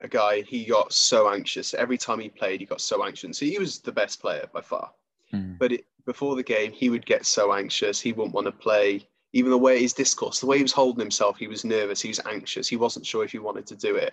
[0.00, 1.74] a guy, he got so anxious.
[1.74, 3.38] Every time he played, he got so anxious.
[3.38, 4.90] So he was the best player by far.
[5.32, 5.58] Mm.
[5.58, 8.00] But it, before the game, he would get so anxious.
[8.00, 9.06] He wouldn't want to play.
[9.38, 12.00] Even the way his discourse, the way he was holding himself, he was nervous.
[12.00, 12.66] He was anxious.
[12.66, 14.12] He wasn't sure if he wanted to do it.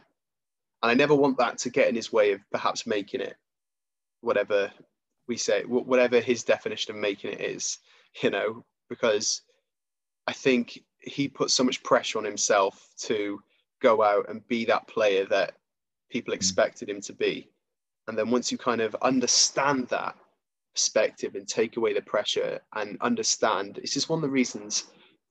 [0.83, 3.35] And I never want that to get in his way of perhaps making it
[4.21, 4.71] whatever
[5.27, 7.79] we say, whatever his definition of making it is,
[8.21, 9.41] you know, because
[10.27, 13.41] I think he put so much pressure on himself to
[13.81, 15.53] go out and be that player that
[16.11, 16.37] people mm.
[16.37, 17.49] expected him to be.
[18.07, 20.15] And then once you kind of understand that
[20.75, 24.85] perspective and take away the pressure and understand, it's just one of the reasons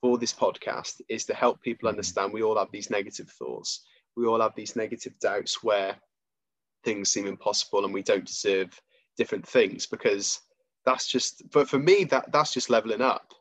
[0.05, 1.95] for this podcast is to help people mm-hmm.
[1.95, 3.87] understand we all have these negative thoughts.
[4.19, 5.97] We all have these negative doubts where
[6.85, 8.79] things seem impossible and we don't deserve
[9.17, 10.43] different things because
[10.85, 13.33] that's just but for me that that's just leveling up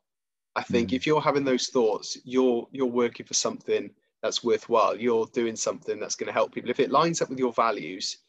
[0.55, 0.93] i think mm.
[0.93, 3.89] if you're having those thoughts you're you're working for something
[4.21, 7.39] that's worthwhile you're doing something that's going to help people if it lines up with
[7.39, 8.19] your values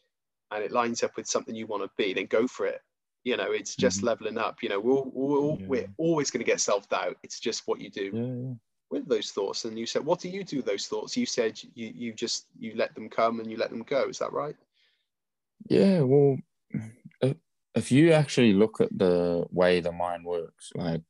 [0.51, 2.81] and it lines up with something you want to be then go for it
[3.25, 4.07] you know it's just mm-hmm.
[4.07, 5.67] leveling up you know we're, we're, yeah.
[5.67, 8.53] we're always going to get self-doubt it's just what you do yeah, yeah.
[8.89, 11.59] with those thoughts and you said what do you do with those thoughts you said
[11.73, 14.55] you you just you let them come and you let them go is that right
[15.67, 16.37] yeah well
[17.75, 21.01] if you actually look at the way the mind works, like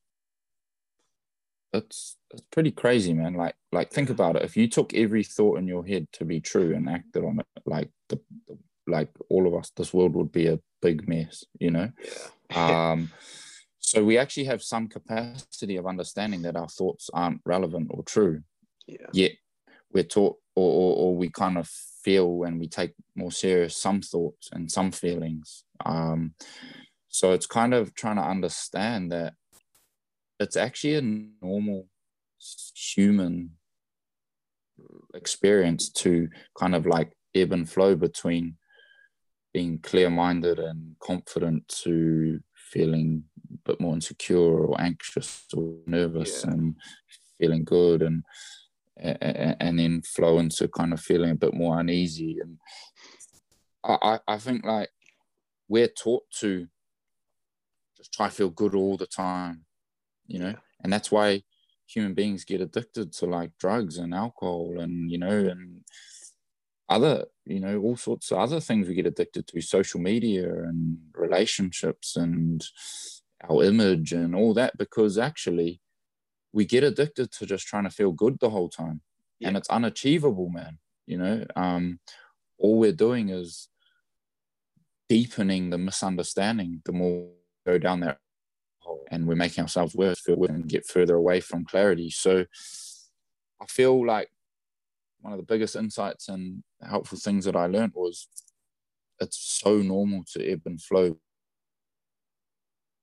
[1.72, 3.36] it's it's pretty crazy, man.
[3.36, 4.42] Like like think about it.
[4.42, 7.46] If you took every thought in your head to be true and acted on it,
[7.66, 8.20] like the
[8.88, 11.90] like all of us, this world would be a big mess, you know.
[12.52, 12.92] Yeah.
[12.92, 13.12] um,
[13.80, 18.42] so we actually have some capacity of understanding that our thoughts aren't relevant or true.
[18.88, 19.08] Yeah.
[19.14, 19.32] Yet
[19.92, 21.68] we're taught, or, or, or we kind of
[22.04, 25.64] feel and we take more serious some thoughts and some feelings.
[25.86, 26.34] Um,
[27.10, 29.34] so it's kind of trying to understand that
[30.40, 31.88] it's actually a normal
[32.76, 33.52] human
[35.16, 36.28] experience to
[36.60, 38.58] kind of like ebb and flow between
[39.56, 46.52] being clear-minded and confident to feeling a bit more insecure or anxious or nervous yeah.
[46.52, 46.76] and
[47.40, 48.22] feeling good and
[48.98, 52.38] and then flow into kind of feeling a bit more uneasy.
[52.42, 52.58] And
[53.82, 54.90] I, I think like
[55.70, 56.68] we're taught to
[57.96, 59.64] just try to feel good all the time,
[60.28, 61.44] you know, and that's why
[61.88, 65.82] human beings get addicted to like drugs and alcohol and you know and
[66.88, 70.98] other you know all sorts of other things we get addicted to social media and
[71.14, 72.66] relationships and
[73.50, 75.82] our image and all that because actually
[76.54, 79.02] we get addicted to just trying to feel good the whole time.
[79.40, 79.50] Yeah.
[79.50, 81.46] and it's unachievable man you know?
[81.56, 82.00] Um
[82.58, 83.68] all we're doing is
[85.10, 87.28] deepening the misunderstanding the more
[87.66, 88.20] we go down that
[88.80, 92.10] hole and we're making ourselves worse feel and get further away from clarity.
[92.12, 92.46] So
[93.62, 94.30] i feel like
[95.26, 98.28] one of the biggest insights and helpful things that i learned was
[99.20, 101.18] it's so normal to ebb and flow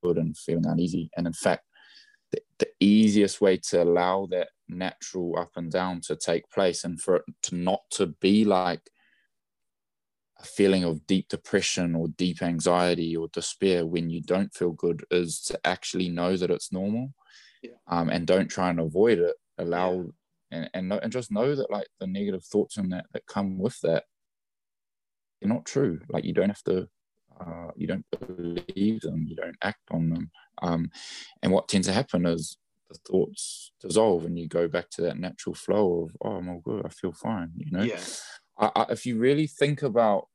[0.04, 1.64] good and feeling uneasy and in fact
[2.30, 7.00] the, the easiest way to allow that natural up and down to take place and
[7.00, 8.88] for it to not to be like
[10.38, 15.04] a feeling of deep depression or deep anxiety or despair when you don't feel good
[15.10, 17.12] is to actually know that it's normal
[17.64, 17.70] yeah.
[17.88, 20.02] um, and don't try and avoid it allow yeah.
[20.52, 23.80] And, and and just know that like the negative thoughts and that that come with
[23.80, 24.04] that
[25.40, 26.88] they're not true like you don't have to
[27.40, 30.30] uh, you don't believe them, you don't act on them.
[30.62, 30.90] Um,
[31.42, 32.56] and what tends to happen is
[32.90, 36.60] the thoughts dissolve and you go back to that natural flow of, oh, I'm all
[36.60, 37.82] good, I feel fine, you know?
[37.82, 38.00] Yeah.
[38.58, 40.28] I, I, if you really think about,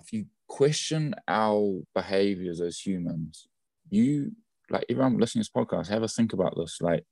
[0.00, 3.48] if you question our behaviors as humans,
[3.88, 4.32] you,
[4.70, 6.78] like everyone listening to this podcast, have a think about this.
[6.80, 7.04] Like,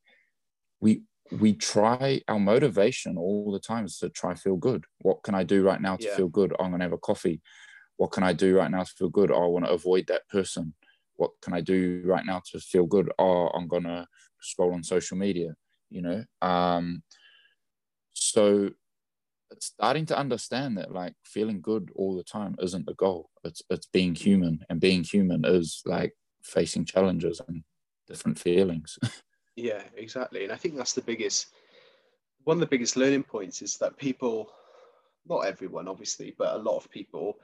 [0.80, 1.02] we,
[1.40, 4.84] we try our motivation all the time is to try feel good.
[5.00, 6.16] What can I do right now to yeah.
[6.16, 6.54] feel good?
[6.58, 7.40] I'm gonna have a coffee
[7.96, 9.30] what can I do right now to feel good?
[9.30, 10.74] Oh, I want to avoid that person.
[11.14, 13.12] What can I do right now to feel good?
[13.18, 14.08] Oh, I'm gonna
[14.40, 15.54] scroll on social media,
[15.90, 16.24] you know.
[16.40, 17.02] Um,
[18.12, 18.70] so
[19.60, 23.30] starting to understand that like feeling good all the time isn't the goal.
[23.44, 27.62] It's it's being human, and being human is like facing challenges and
[28.08, 28.98] different feelings.
[29.56, 30.44] yeah, exactly.
[30.44, 31.48] And I think that's the biggest
[32.44, 34.50] one of the biggest learning points is that people
[35.28, 37.36] not everyone obviously but a lot of people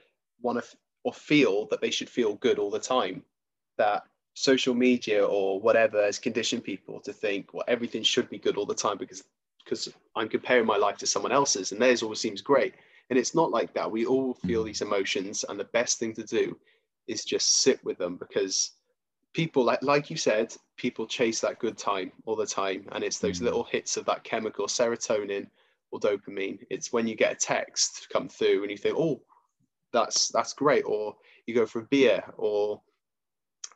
[0.43, 3.23] want to f- or feel that they should feel good all the time.
[3.79, 4.05] That
[4.35, 8.67] social media or whatever has conditioned people to think, well, everything should be good all
[8.67, 9.25] the time because
[9.65, 12.75] because I'm comparing my life to someone else's and theirs always seems great.
[13.11, 13.91] And it's not like that.
[13.91, 14.67] We all feel Mm.
[14.67, 16.59] these emotions, and the best thing to do
[17.07, 18.73] is just sit with them because
[19.35, 23.19] people, like like you said, people chase that good time all the time, and it's
[23.19, 23.45] those Mm.
[23.45, 25.51] little hits of that chemical serotonin
[25.91, 26.65] or dopamine.
[26.71, 29.21] It's when you get a text come through and you think, oh,
[29.93, 31.17] that's that's great, or
[31.47, 32.81] you go for a beer or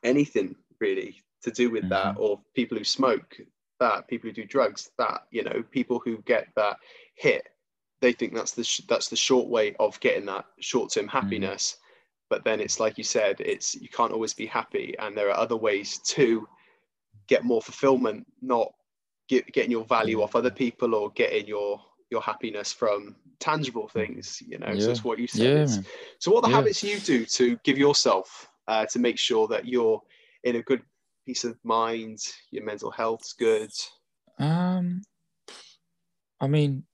[0.03, 3.37] anything really to do with that, or people who smoke
[3.81, 6.77] that, people who do drugs that, you know, people who get that
[7.17, 7.49] hit,
[8.01, 11.79] they think that's the sh- that's the short way of getting that short-term happiness.
[12.31, 15.39] But then it's like you said, it's you can't always be happy, and there are
[15.39, 16.49] other ways to
[17.27, 18.73] get more fulfillment, not
[19.29, 24.43] get, getting your value off other people or getting your your happiness from tangible things.
[24.47, 25.69] You know, so it's what you said.
[25.69, 25.83] Yeah,
[26.19, 26.57] so, what are the Yeah.
[26.57, 30.01] habits you do to give yourself uh, to make sure that you're
[30.45, 30.83] in a good
[31.27, 32.19] peace of mind,
[32.51, 33.71] your mental health's good?
[34.39, 35.03] Um,
[36.41, 36.85] I mean,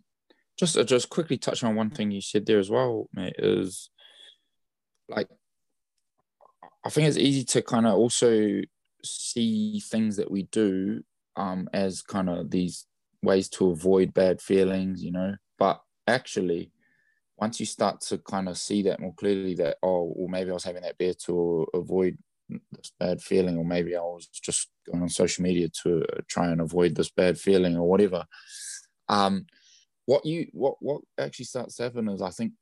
[0.58, 3.34] just uh, just quickly touch on one thing you said there as well, mate.
[3.38, 3.90] Is
[5.08, 5.28] like,
[6.84, 8.60] I think it's easy to kind of also
[9.04, 11.02] see things that we do
[11.36, 12.86] um as kind of these
[13.22, 15.34] ways to avoid bad feelings, you know.
[15.58, 16.72] But actually,
[17.36, 20.54] once you start to kind of see that more clearly, that oh, well, maybe I
[20.54, 22.18] was having that beer to avoid
[22.48, 26.60] this bad feeling, or maybe I was just going on social media to try and
[26.60, 28.24] avoid this bad feeling, or whatever.
[29.08, 29.46] Um,
[30.06, 32.52] what you what what actually starts to happen is I think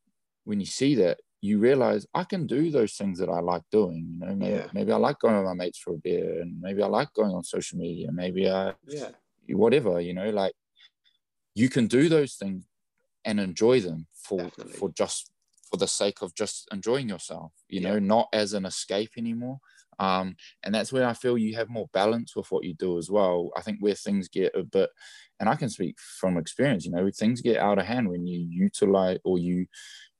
[0.44, 4.04] when you see that, you realize I can do those things that I like doing.
[4.20, 4.70] You know, maybe, Yeah.
[4.72, 7.32] maybe I like going with my mates for a beer, and maybe I like going
[7.32, 8.10] on social media.
[8.12, 9.10] Maybe I Yeah,
[9.48, 10.54] whatever you know like
[11.54, 12.66] you can do those things
[13.24, 14.78] and enjoy them for Definitely.
[14.78, 15.30] for just
[15.70, 19.58] for the sake of just enjoying yourself you know not as an escape anymore
[19.98, 23.10] um and that's where i feel you have more balance with what you do as
[23.10, 24.90] well i think where things get a bit
[25.40, 28.38] and i can speak from experience you know things get out of hand when you
[28.50, 29.66] utilize or you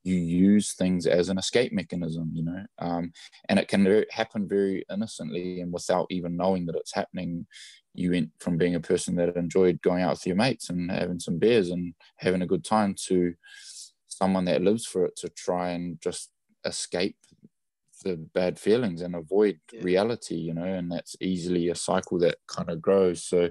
[0.07, 3.13] you use things as an escape mechanism you know um
[3.49, 7.47] and it can happen very innocently and without even knowing that it's happening
[7.95, 11.19] you went from being a person that enjoyed going out with your mates and having
[11.19, 13.35] some beers and having a good time to
[14.07, 16.31] someone that lives for it to try and just
[16.65, 17.17] escape
[18.05, 19.83] the bad feelings and avoid Yeah.
[19.83, 23.25] reality, you know, and that's easily a cycle that kind of grows.
[23.25, 23.51] So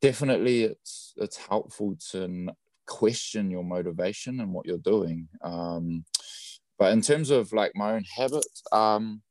[0.00, 2.48] definitely it's it's helpful to
[2.88, 5.28] question your motivation and what you're doing.
[5.42, 6.04] Um,
[6.78, 9.22] but in terms of like my own habits, um,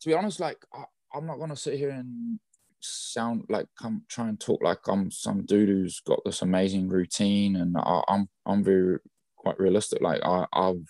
[0.00, 2.40] to be honest, like I, I'm not gonna sit here and
[2.80, 7.56] sound like come try and talk like I'm some dude who's got this amazing routine,
[7.56, 8.98] and I, I'm I'm very
[9.36, 10.00] quite realistic.
[10.00, 10.86] Like I, I've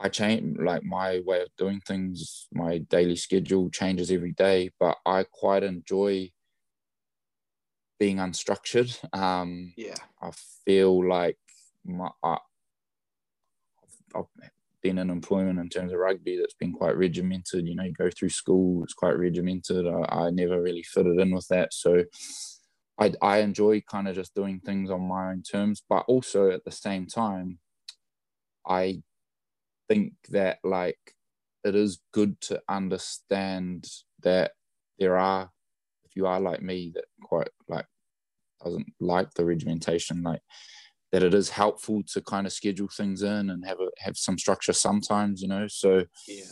[0.00, 2.48] I change like my way of doing things.
[2.52, 6.30] My daily schedule changes every day, but I quite enjoy
[8.00, 8.98] being unstructured.
[9.14, 10.32] Um, yeah, I
[10.64, 11.38] feel like
[11.84, 12.38] my, I,
[14.16, 14.24] I've
[14.82, 17.68] been in employment in terms of rugby that's been quite regimented.
[17.68, 19.86] You know, you go through school, it's quite regimented.
[19.86, 21.72] I, I never really fitted in with that.
[21.72, 22.04] So
[22.98, 26.64] I, I enjoy kind of just doing things on my own terms, but also at
[26.64, 27.58] the same time,
[28.66, 29.02] I
[29.88, 30.98] think that like
[31.64, 33.86] it is good to understand
[34.22, 34.52] that
[34.98, 35.50] there are,
[36.10, 37.86] if you are like me, that quite like
[38.64, 40.42] doesn't like the regimentation, like
[41.12, 44.38] that it is helpful to kind of schedule things in and have a have some
[44.38, 45.68] structure sometimes, you know.
[45.68, 46.44] So, yeah,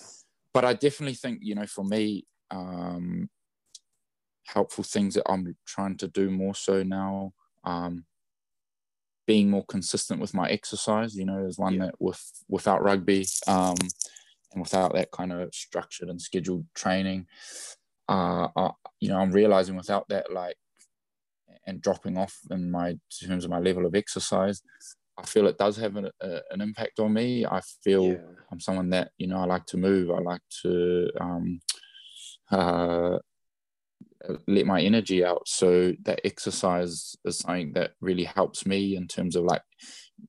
[0.54, 3.30] but I definitely think you know for me, um,
[4.46, 7.32] helpful things that I'm trying to do more so now.
[7.64, 8.06] Um,
[9.26, 11.86] being more consistent with my exercise, you know, is one Yeah.
[11.86, 13.76] that with without rugby um,
[14.52, 17.26] and without that kind of structured and scheduled training,
[18.08, 20.56] uh, I, you know, I'm realizing without that, like,
[21.66, 24.62] and dropping off in my in terms of my level of exercise,
[25.18, 27.44] I feel it does have an, a, an impact on me.
[27.44, 28.18] I feel yeah,
[28.50, 30.10] I'm someone that you know I like to move.
[30.10, 31.60] I like to um,
[32.50, 33.18] uh,
[34.46, 35.46] let my energy out.
[35.46, 39.62] So that exercise is something that really helps me in terms of like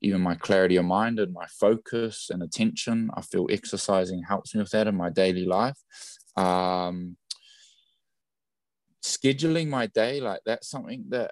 [0.02, 3.10] even my clarity of mind and my focus and attention.
[3.16, 5.78] I feel exercising helps me with that in my daily life.
[6.36, 7.18] Um,
[9.04, 11.32] scheduling my day like that's something that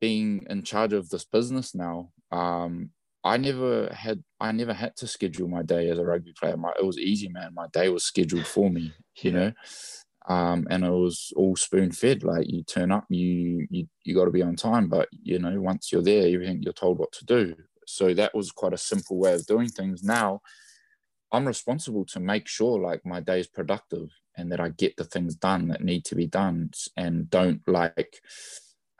[0.00, 2.90] being in charge of this business now um
[3.22, 6.56] i never had i never had to schedule my day as a rugby player.
[6.56, 7.54] My, it was easy man.
[7.54, 9.52] My day was scheduled for me you know?
[10.28, 14.24] Um and it was all spoon fed like you turn up you you, you got
[14.24, 17.24] to be on time but you know once you're there everything you're told what to
[17.24, 17.54] do.
[17.86, 20.02] So that was quite a simple way of doing things.
[20.02, 20.40] Now
[21.32, 25.04] i'm responsible to make sure like my day is productive and that i get the
[25.04, 28.20] things done that need to be done and don't like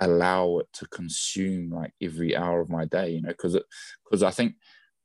[0.01, 3.65] allow it to consume like every hour of my day, you know, because it
[4.05, 4.55] because I think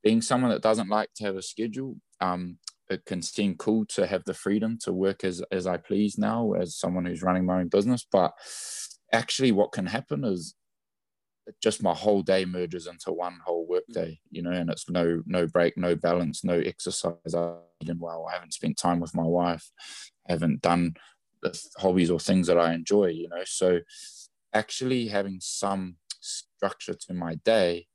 [0.03, 2.57] being someone that doesn't like to have a schedule, um,
[2.89, 6.53] it can seem cool to have the freedom to work as as I please now
[6.53, 8.05] as someone who's running my own business.
[8.09, 8.33] But
[9.11, 10.55] actually, what can happen is
[11.63, 13.93] just my whole day merges into one whole work mm.
[13.93, 17.35] day, you know, and it's no no break, no balance, no exercise.
[17.35, 18.27] I eaten well.
[18.29, 19.71] I haven't spent time with my wife.
[20.29, 20.95] Haven't done
[21.41, 23.43] the hobbies or things that I enjoy, you know.
[23.45, 23.79] So
[24.53, 27.87] actually having some structure to my day,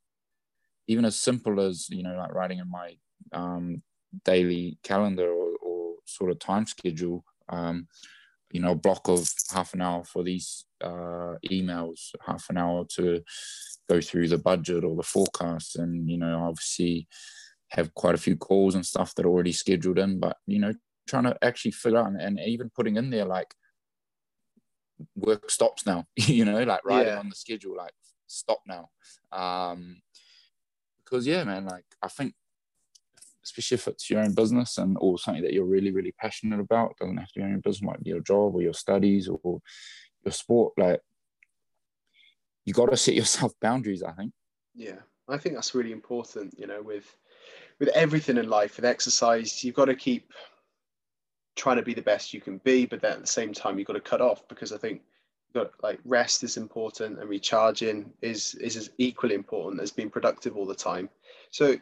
[0.87, 2.95] even as simple as you know, like writing in my
[3.31, 3.81] um,
[4.23, 7.23] daily calendar or, or, sort of time schedule.
[7.49, 7.87] Um,
[8.51, 13.21] you know, block of half an hour for these uh, emails, half an hour to
[13.89, 17.07] go through the budget or the forecast, and you know, obviously
[17.69, 20.19] have quite a few calls and stuff that are already scheduled in.
[20.19, 20.73] But you know,
[21.07, 23.53] trying to actually figure out and, and even putting in there like
[25.15, 26.05] work stops now.
[26.15, 27.19] you know, like writing yeah.
[27.19, 27.93] on the schedule, like
[28.27, 28.89] stop now.
[29.31, 30.01] Um,
[31.03, 32.33] because yeah, man, like I think
[33.45, 36.91] especially if it's your own business and or something that you're really really passionate about
[36.91, 39.29] it doesn't have to be your own business might be your job or your studies
[39.29, 39.61] or
[40.23, 40.99] your sport like
[42.65, 44.33] you got to set yourself boundaries i think
[44.73, 44.97] yeah
[45.29, 47.15] i think that's really important you know with
[47.79, 50.33] with everything in life with exercise you've got to keep
[51.55, 53.87] trying to be the best you can be but then at the same time you've
[53.87, 55.01] got to cut off because i think
[55.53, 60.57] got like rest is important and recharging is is as equally important as being productive
[60.57, 61.09] all the time
[61.49, 61.75] so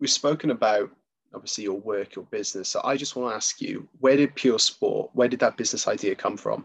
[0.00, 0.90] we've spoken about
[1.34, 2.68] obviously your work, your business.
[2.68, 5.86] So I just want to ask you, where did Pure Sport, where did that business
[5.86, 6.64] idea come from?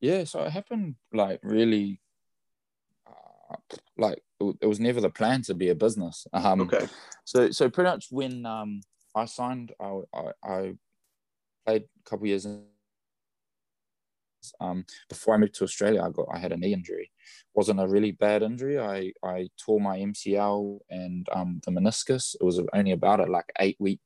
[0.00, 2.00] Yeah, so it happened like really,
[3.06, 3.56] uh,
[3.98, 6.26] like it was never the plan to be a business.
[6.32, 6.88] Um, okay.
[7.24, 8.80] So so pretty much when um,
[9.14, 10.74] I signed, I, I, I
[11.64, 12.46] played a couple years
[14.60, 17.10] um, before I moved to Australia, I got I had a knee injury.
[17.54, 18.78] wasn't a really bad injury.
[18.78, 22.34] I I tore my MCL and um, the meniscus.
[22.40, 24.00] It was only about a like eight week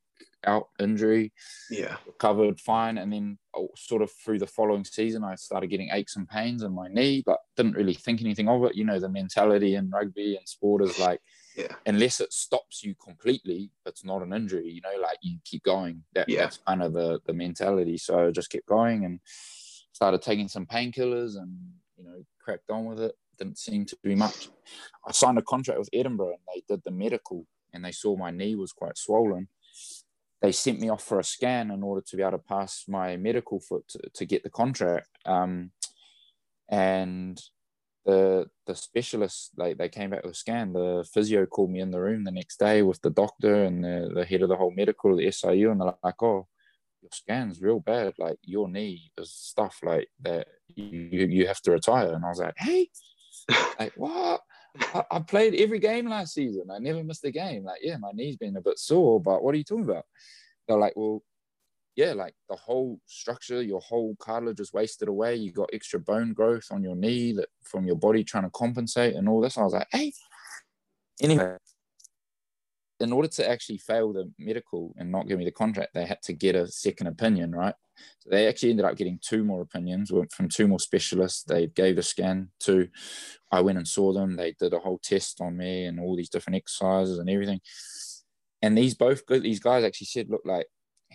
[0.46, 1.32] out injury.
[1.70, 5.90] Yeah, recovered fine, and then oh, sort of through the following season, I started getting
[5.92, 8.74] aches and pains in my knee, but didn't really think anything of it.
[8.74, 11.20] You know, the mentality in rugby and sport is like.
[11.56, 11.74] Yeah.
[11.86, 14.68] Unless it stops you completely, it's not an injury.
[14.68, 16.02] You know, like you keep going.
[16.14, 16.42] That, yeah.
[16.42, 17.96] That's kind of the the mentality.
[17.96, 19.20] So I just kept going, and
[19.94, 21.56] started taking some painkillers and
[21.96, 24.48] you know cracked on with it didn't seem to be much
[25.06, 28.30] i signed a contract with edinburgh and they did the medical and they saw my
[28.30, 29.48] knee was quite swollen
[30.42, 33.16] they sent me off for a scan in order to be able to pass my
[33.16, 35.70] medical foot to, to get the contract um,
[36.68, 37.40] and
[38.04, 41.90] the the specialist like they came back with a scan the physio called me in
[41.90, 44.72] the room the next day with the doctor and the, the head of the whole
[44.72, 46.46] medical the siu and they're like oh
[47.04, 48.14] your scan's real bad.
[48.18, 50.48] Like your knee is stuff like that.
[50.74, 52.14] You you have to retire.
[52.14, 52.88] And I was like, hey,
[53.78, 54.40] like what?
[54.94, 56.64] I, I, played every game last season.
[56.72, 57.64] I never missed a game.
[57.64, 60.04] Like, yeah, my knee's been a bit sore, but what are you talking about?
[60.66, 61.22] They're like, well,
[61.96, 65.36] yeah, like the whole structure, your whole cartilage is wasted away.
[65.36, 69.14] You got extra bone growth on your knee that from your body trying to compensate
[69.14, 69.56] and all this.
[69.56, 70.12] I was like, hey.
[71.22, 71.56] Anyway,
[73.00, 76.22] in order to actually fail the medical and not give me the contract, they had
[76.22, 77.74] to get a second opinion, right?
[78.20, 81.44] So they actually ended up getting two more opinions from two more specialists.
[81.44, 82.88] They gave a scan to,
[83.52, 84.34] I went and saw them.
[84.34, 87.60] They did a whole test on me and all these different exercises and everything.
[88.62, 90.66] And these both these guys actually said, look, like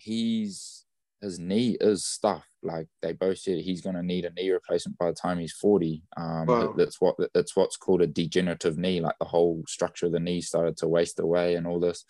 [0.02, 0.86] he's
[1.22, 2.46] his knee is stuff.
[2.64, 5.54] Like they both said, he's going to need a knee replacement by the time he's
[5.54, 6.04] forty.
[6.18, 6.74] Um, wow.
[6.78, 9.02] That's what that's what's called a degenerative knee.
[9.02, 12.06] Like the whole structure of the knee started to waste away and all this.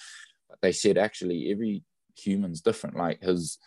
[0.50, 1.84] But they said actually every
[2.16, 2.98] human's different.
[2.98, 3.58] Like his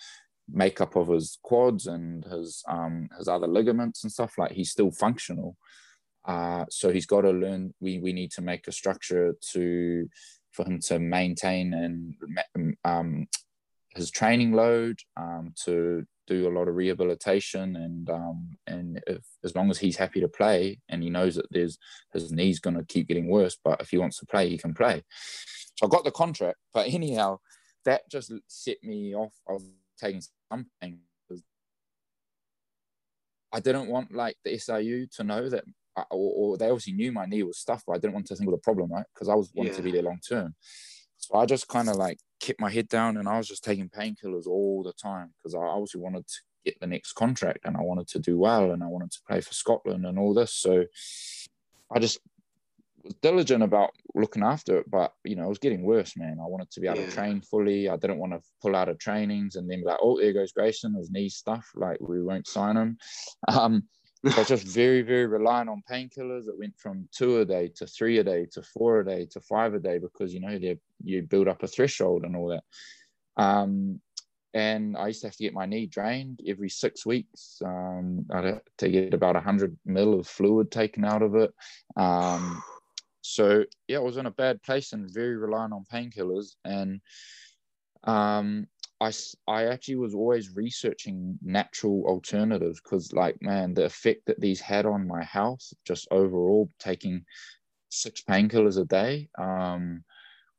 [0.48, 4.38] makeup of his quads and his um his other ligaments and stuff.
[4.38, 5.56] Like he's still functional.
[6.24, 7.74] Uh, so he's got to learn.
[7.80, 10.08] We we need to make a structure to
[10.52, 13.26] for him to maintain and um,
[13.94, 19.54] his training load um, to do a lot of rehabilitation and um, and if, as
[19.54, 21.78] long as he's happy to play and he knows that there's
[22.12, 24.74] his knee's going to keep getting worse but if he wants to play he can
[24.74, 25.02] play.
[25.76, 27.38] So i got the contract but anyhow
[27.84, 29.34] that just set me off.
[29.48, 29.68] I was
[30.00, 31.00] taking something
[33.52, 35.64] i didn't want like the siu to know that
[35.94, 38.34] uh, or, or, they obviously knew my knee was stuff but i didn't want to
[38.34, 39.04] think of the problem right?
[39.14, 39.76] Because i was wanting yeah.
[39.76, 40.54] to be there long term.
[41.18, 43.88] So I just kind of like kept my head down and I was just taking
[43.88, 46.34] painkillers all the time because I obviously wanted to
[46.64, 49.40] get the next contract and I wanted to do well and I wanted to play
[49.40, 50.52] for Scotland and all this.
[50.52, 50.84] So
[51.90, 52.18] I just
[53.04, 56.38] was diligent about looking after it, but you know, it was getting worse, man.
[56.40, 57.06] I wanted to be able yeah.
[57.06, 57.88] to train fully.
[57.88, 60.52] I didn't want to pull out of trainings and then be like, oh, there goes
[60.52, 61.70] Grayson, his knee stuff.
[61.74, 62.98] Like we won't sign him.
[63.48, 63.84] Um,
[64.24, 66.46] So I was just very, very reliant on painkillers.
[66.46, 69.40] It went from two a day to three a day to four a day to
[69.40, 70.58] five a day because you know
[71.02, 72.62] you build up a threshold and all that.
[73.36, 74.00] Um,
[74.54, 77.60] and I used to have to get my knee drained every six weeks.
[77.64, 81.52] Um, I'd have to get about 100 mil of fluid taken out of it.
[81.96, 82.62] Um,
[83.22, 86.54] so yeah, I was in a bad place and very reliant on painkillers.
[86.64, 87.00] And
[88.04, 88.66] um,
[89.02, 89.10] I,
[89.48, 94.86] I actually was always researching natural alternatives because, like, man, the effect that these had
[94.86, 97.24] on my health, just overall, taking
[97.88, 100.04] six painkillers a day, um,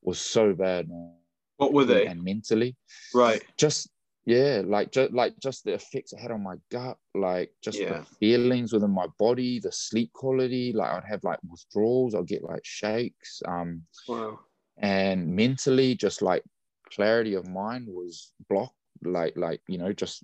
[0.02, 1.14] was so bad, man.
[1.56, 2.06] What were they?
[2.06, 2.76] And mentally,
[3.14, 3.42] right?
[3.58, 3.90] Just
[4.26, 8.00] yeah, like just like just the effects it had on my gut, like just yeah.
[8.00, 10.74] the feelings within my body, the sleep quality.
[10.74, 13.42] Like I'd have like withdrawals, I'd get like shakes.
[13.48, 14.40] Um, wow.
[14.80, 16.44] And mentally, just like
[16.92, 20.24] clarity of mind was blocked, like like you know, just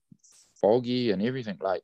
[0.61, 1.57] foggy and everything.
[1.61, 1.83] Like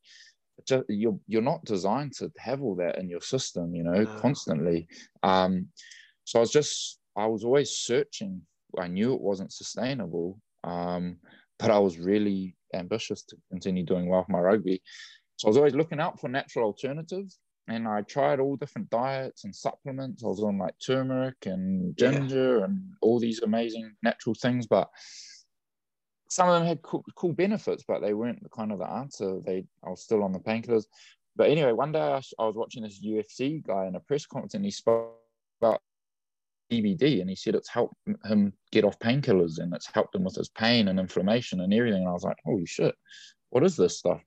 [0.68, 4.06] just you're you're not designed to have all that in your system, you know, no.
[4.06, 4.88] constantly.
[5.24, 5.68] Um,
[6.24, 8.42] so I was just I was always searching
[8.80, 11.18] I knew it wasn't sustainable, um,
[11.60, 14.82] but I was really ambitious to continue doing well for my rugby.
[15.38, 17.40] So I was always looking out for natural alternatives.
[17.68, 20.24] And I tried all different diets and supplements.
[20.24, 22.66] I was on like turmeric and ginger yeah.
[22.66, 24.90] and all these amazing natural things, but
[26.30, 29.40] some of them had cool, cool, benefits, but they weren't the kind of the answer.
[29.44, 30.86] They I was still on the painkillers.
[31.36, 34.54] But anyway, one day I, I was watching this UFC guy in a press conference,
[34.54, 35.16] and he spoke
[35.60, 35.82] about
[36.72, 37.96] CBD and he said it's helped
[38.26, 42.02] him get off painkillers and it's helped him with his pain and inflammation and everything.
[42.02, 42.96] And I was like, holy shit,
[43.50, 44.22] what is this stuff?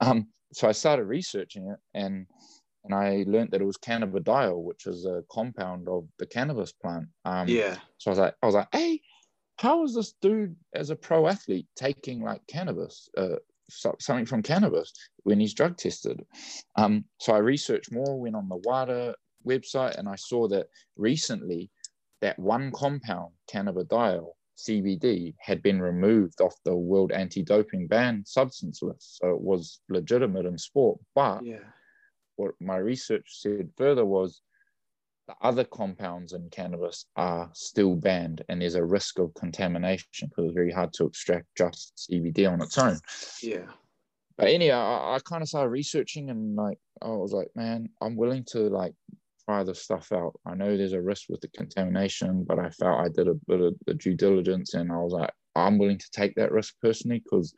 [0.00, 2.26] Um, so I started researching it and
[2.86, 7.06] and I learned that it was cannabidiol, which is a compound of the cannabis plant.
[7.24, 7.76] Um, yeah.
[7.98, 9.00] So I was like, I was like, hey,
[9.58, 13.36] how is this dude as a pro athlete taking like cannabis, uh,
[13.68, 14.92] something from cannabis
[15.24, 16.24] when he's drug tested?
[16.76, 19.14] Um, so I researched more, went on the WADA
[19.46, 21.70] website, and I saw that recently
[22.20, 29.18] that one compound, cannabidiol, CBD, had been removed off the World Anti-Doping Ban substance list.
[29.18, 30.98] So it was legitimate in sport.
[31.14, 31.58] But yeah.
[32.36, 34.40] What my research said further was
[35.28, 40.44] the other compounds in cannabis are still banned and there's a risk of contamination because
[40.46, 42.98] it's very hard to extract just CBD on its own.
[43.42, 43.66] Yeah.
[44.38, 48.16] But anyway, I, I kind of started researching and like I was like, man, I'm
[48.16, 48.94] willing to like
[49.44, 50.38] try the stuff out.
[50.46, 53.60] I know there's a risk with the contamination, but I felt I did a bit
[53.60, 57.20] of the due diligence and I was like, I'm willing to take that risk personally
[57.24, 57.54] because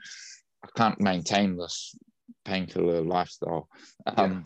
[0.64, 1.96] I can't maintain this
[2.44, 3.68] painkiller lifestyle.
[4.06, 4.42] Um, yeah.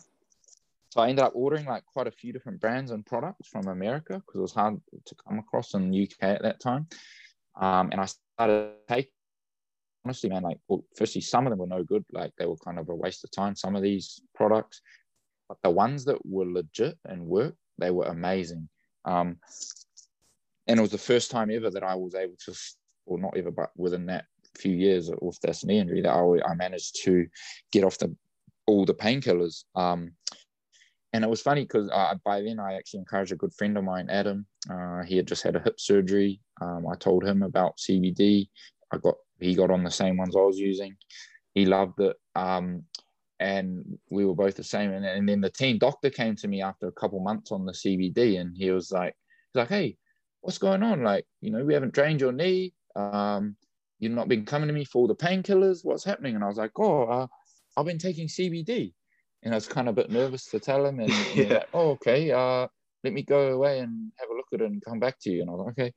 [0.93, 4.13] So I ended up ordering like quite a few different brands and products from America
[4.13, 6.87] because it was hard to come across in the UK at that time.
[7.59, 9.11] Um, and I started taking,
[10.05, 12.05] honestly, man, like, well, firstly, some of them were no good.
[12.13, 14.83] Like they were kind of a waste of time, some of these products.
[15.49, 18.69] But the ones that were legit and worked, they were amazing.
[19.07, 19.39] Um,
[20.67, 22.55] and it was the first time ever that I was able to,
[23.07, 24.27] or not ever, but within that
[24.59, 27.27] few years with this knee injury, that I, I managed to
[27.73, 28.15] get off the
[28.67, 29.65] all the painkillers.
[29.75, 30.13] Um,
[31.13, 33.85] and it was funny because uh, by then I actually encouraged a good friend of
[33.85, 34.47] mine, Adam.
[34.71, 36.41] Uh, he had just had a hip surgery.
[36.61, 38.49] Um, I told him about CBD.
[38.93, 40.97] I got he got on the same ones I was using.
[41.55, 42.17] He loved it.
[42.35, 42.85] Um,
[43.41, 44.93] and we were both the same.
[44.93, 47.73] And, and then the team doctor came to me after a couple months on the
[47.73, 49.15] CBD, and he was like,
[49.53, 49.97] he's like, hey,
[50.41, 51.03] what's going on?
[51.03, 52.73] Like, you know, we haven't drained your knee.
[52.95, 53.57] Um,
[53.99, 55.81] you've not been coming to me for the painkillers.
[55.83, 56.37] What's happening?
[56.37, 57.27] And I was like, oh, uh,
[57.77, 58.93] I've been taking CBD.
[59.43, 61.01] And I was kind of a bit nervous to tell him.
[61.01, 61.55] And, yeah.
[61.55, 62.31] like, oh, okay.
[62.31, 62.69] Uh,
[63.05, 65.41] let me go away and have a look at it and come back to you.
[65.41, 65.93] And I was like, okay.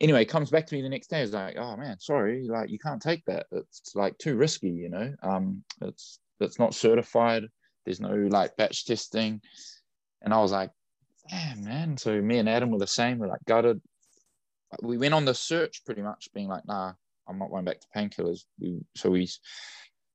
[0.00, 1.20] Anyway, comes back to me the next day.
[1.20, 3.46] He's like, oh man, sorry, like you can't take that.
[3.52, 5.14] It's like too risky, you know.
[5.22, 7.44] Um, it's that's not certified.
[7.84, 9.40] There's no like batch testing.
[10.22, 10.70] And I was like,
[11.30, 11.96] damn, man.
[11.96, 13.18] So me and Adam were the same.
[13.18, 13.80] We're like gutted.
[14.82, 16.94] We went on the search pretty much, being like, nah,
[17.28, 18.44] I'm not going back to painkillers.
[18.58, 19.28] We, so we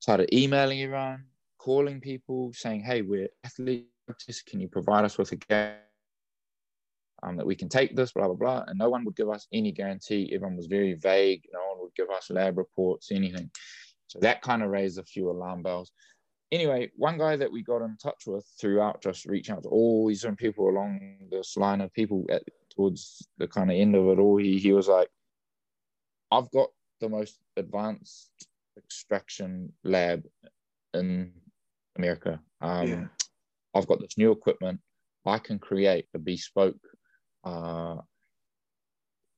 [0.00, 1.24] started emailing everyone,
[1.60, 4.42] calling people, saying, hey, we're athletes.
[4.46, 5.84] Can you provide us with a gap
[7.22, 8.64] um, that we can take this, blah, blah, blah.
[8.66, 10.30] And no one would give us any guarantee.
[10.34, 11.44] Everyone was very vague.
[11.52, 13.50] No one would give us lab reports, anything.
[14.06, 15.92] So that kind of raised a few alarm bells.
[16.50, 20.08] Anyway, one guy that we got in touch with throughout just reaching out to all
[20.08, 22.42] these different people along this line of people at
[22.74, 25.08] towards the kind of end of it all, he, he was like,
[26.32, 28.30] I've got the most advanced
[28.76, 30.24] extraction lab
[30.94, 31.32] in
[32.00, 32.40] America.
[32.60, 33.04] Um, yeah.
[33.74, 34.80] I've got this new equipment.
[35.26, 36.80] I can create a bespoke
[37.44, 37.96] uh,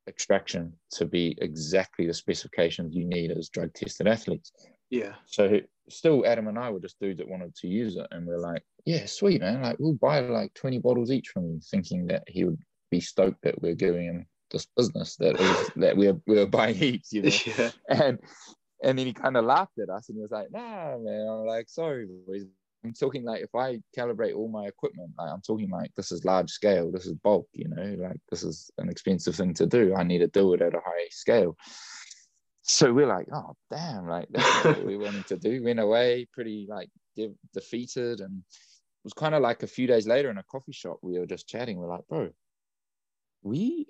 [0.09, 4.53] extraction to be exactly the specifications you need as drug tested athletes.
[4.91, 5.15] Yeah.
[5.27, 8.39] So still Adam and I were just dudes that wanted to use it, and we're
[8.39, 12.25] like, yeah, sweet man, like we'll buy like twenty bottles each from you, thinking that
[12.27, 12.59] he would
[12.91, 15.35] be stoked that we're giving him this business that
[15.77, 17.31] that we're we're buying heaps, you know.
[17.59, 17.71] Yeah.
[17.89, 18.19] And
[18.83, 21.29] and then he kind of laughed at us and he was like, nah, man.
[21.29, 22.45] I'm like, sorry, boys.
[22.85, 26.25] I'm talking like if I calibrate all my equipment, like I'm talking like this is
[26.25, 29.95] large scale, this is bulk, you know, like this is an expensive thing to do.
[29.95, 31.57] I need to do it at a high scale.
[32.63, 35.63] So we're like, oh damn, like that's what we wanted to do.
[35.65, 40.09] Went away pretty like de- defeated, and it was kind of like a few days
[40.09, 40.99] later in a coffee shop.
[41.03, 41.79] We were just chatting.
[41.79, 42.31] We're like, bro,
[43.43, 43.87] we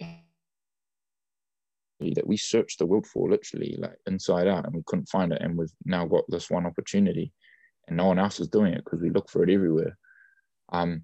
[2.10, 5.40] that we searched the world for literally like inside out and we couldn't find it
[5.40, 7.32] and we've now got this one opportunity
[7.86, 9.96] and no one else is doing it because we look for it everywhere.
[10.70, 11.02] Um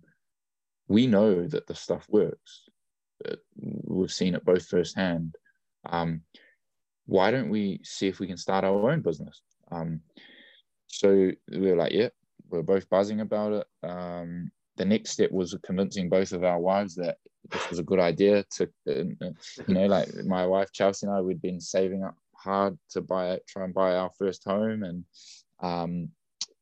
[0.89, 2.69] we know that the stuff works
[3.57, 5.35] we've seen it both firsthand.
[5.89, 6.23] Um
[7.07, 9.41] why don't we see if we can start our own business?
[9.71, 10.01] Um
[10.87, 12.09] so we are like yeah
[12.51, 13.67] we're both buzzing about it.
[13.83, 17.19] Um the next step was convincing both of our wives that
[17.51, 18.93] this was a good idea to, uh,
[19.67, 23.39] you know, like my wife Chelsea and I, we'd been saving up hard to buy,
[23.49, 25.05] try and buy our first home, and
[25.61, 26.09] um,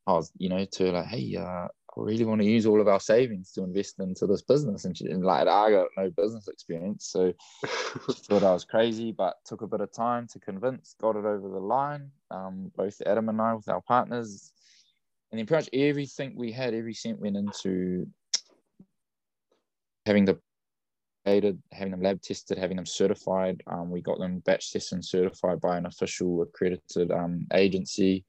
[0.06, 2.88] I was, you know, to like, hey, uh, I really want to use all of
[2.88, 6.48] our savings to invest into this business, and, she, and like I got no business
[6.48, 7.32] experience, so
[7.64, 11.48] thought I was crazy, but took a bit of time to convince, got it over
[11.48, 12.10] the line.
[12.30, 14.52] Um, both Adam and I with our partners,
[15.30, 18.06] and then pretty much everything we had, every cent went into
[20.04, 20.38] having the
[21.24, 23.60] data, having them lab tested, having them certified.
[23.66, 28.24] Um, we got them batch tested and certified by an official accredited um, agency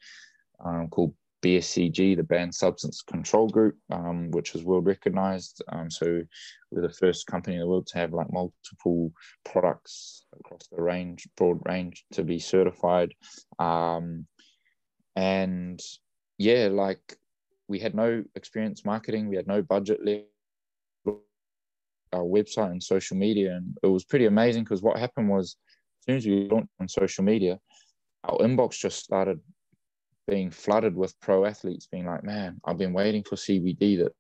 [0.66, 5.64] um, called BSCG, the Banned Substance Control Group, um, which is world recognized.
[5.72, 6.24] Um, so
[6.72, 9.12] we're the first company in the world to have like multiple
[9.46, 13.14] products across the range, broad range, to be certified.
[13.60, 14.26] Um,
[15.16, 15.80] and
[16.38, 17.18] yeah, like
[17.68, 20.26] we had no experience marketing, we had no budget left
[22.14, 25.58] our website and social media, and it was pretty amazing because what happened was
[26.00, 27.60] as soon as we launched on social media,
[28.24, 29.40] our inbox just started
[30.28, 34.14] being flooded with pro athletes being like, "Man, I've been waiting for CBD that.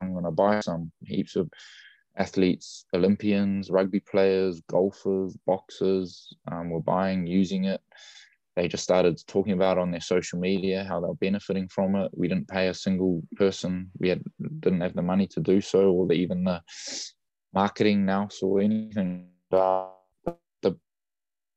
[0.00, 1.50] I'm going to buy some." Heaps of
[2.16, 7.80] athletes, Olympians, rugby players, golfers, boxers um, were buying, using it
[8.58, 12.10] they just started talking about on their social media how they're benefiting from it.
[12.12, 13.88] We didn't pay a single person.
[13.98, 14.20] We had
[14.58, 16.60] didn't have the money to do so, or the, even the
[17.54, 19.28] marketing now or anything.
[19.52, 19.86] Uh,
[20.62, 20.76] the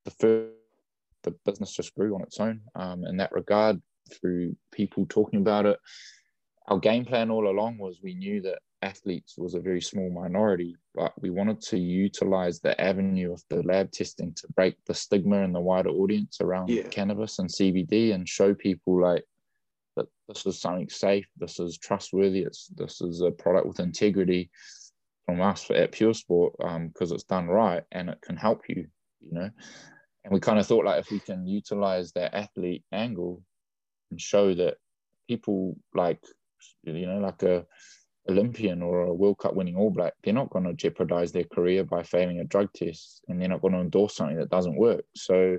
[0.06, 0.52] the first,
[1.24, 3.82] the business just grew on its own um, in that regard
[4.14, 5.80] through people talking about it.
[6.68, 10.76] Our game plan all along was we knew that athletes was a very small minority,
[10.96, 15.38] but we wanted to utilize the avenue of the lab testing to break the stigma
[15.38, 16.84] in the wider audience around yeah.
[16.84, 19.24] cannabis and CBD and show people like
[19.96, 24.50] that this is something safe, this is trustworthy, it's this is a product with integrity
[25.26, 28.88] from us at Pure Sport because um, it's done right and it can help you,
[29.20, 29.50] you know.
[30.24, 33.42] And we kind of thought like if we can utilize that athlete angle
[34.12, 34.78] and show that
[35.28, 36.24] people like
[36.84, 37.66] you know like a
[38.30, 41.84] Olympian or a World Cup winning All Black, they're not going to jeopardize their career
[41.84, 45.04] by failing a drug test and they're not going to endorse something that doesn't work.
[45.16, 45.58] So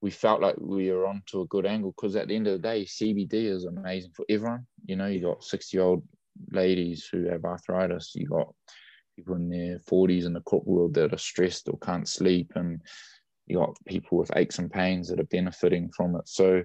[0.00, 2.68] we felt like we were onto a good angle because at the end of the
[2.68, 4.66] day, CBD is amazing for everyone.
[4.84, 6.02] You know, you got 60 year old
[6.50, 8.52] ladies who have arthritis, you got
[9.16, 12.80] people in their 40s in the corporate world that are stressed or can't sleep, and
[13.46, 16.26] you got people with aches and pains that are benefiting from it.
[16.26, 16.62] So,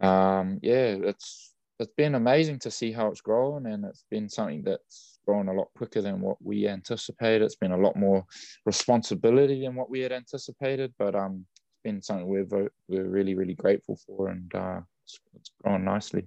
[0.00, 1.49] um, yeah, it's
[1.80, 5.52] it's been amazing to see how it's grown, and it's been something that's grown a
[5.52, 7.42] lot quicker than what we anticipated.
[7.42, 8.24] It's been a lot more
[8.66, 13.54] responsibility than what we had anticipated, but um, it's been something we're we're really really
[13.54, 16.26] grateful for, and uh, it's, it's grown nicely.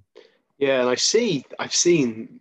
[0.58, 2.40] Yeah, and I see, I've seen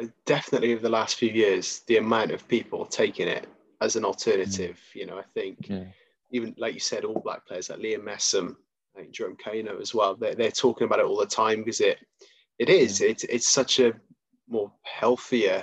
[0.00, 3.46] uh, definitely over the last few years the amount of people taking it
[3.80, 4.78] as an alternative.
[4.90, 5.00] Mm.
[5.00, 5.84] You know, I think yeah.
[6.30, 8.56] even like you said, all black players like Liam Messam,
[8.94, 10.14] I think Jerome Kaino as well.
[10.14, 11.98] They're, they're talking about it all the time because it
[12.60, 13.00] it is.
[13.00, 13.94] It's it's such a
[14.46, 15.62] more healthier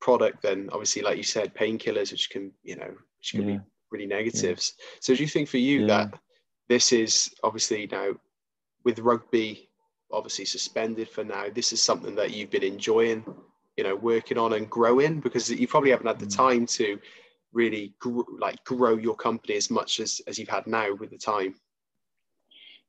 [0.00, 3.56] product than obviously, like you said, painkillers, which can you know, which can yeah.
[3.58, 3.60] be
[3.92, 4.72] really negatives.
[4.78, 4.84] Yeah.
[5.00, 5.86] So do you think for you yeah.
[5.86, 6.18] that
[6.70, 8.12] this is obviously now
[8.84, 9.68] with rugby
[10.12, 13.22] obviously suspended for now, this is something that you've been enjoying,
[13.76, 16.36] you know, working on and growing because you probably haven't had the mm.
[16.36, 16.98] time to
[17.52, 21.18] really gr- like grow your company as much as as you've had now with the
[21.18, 21.54] time.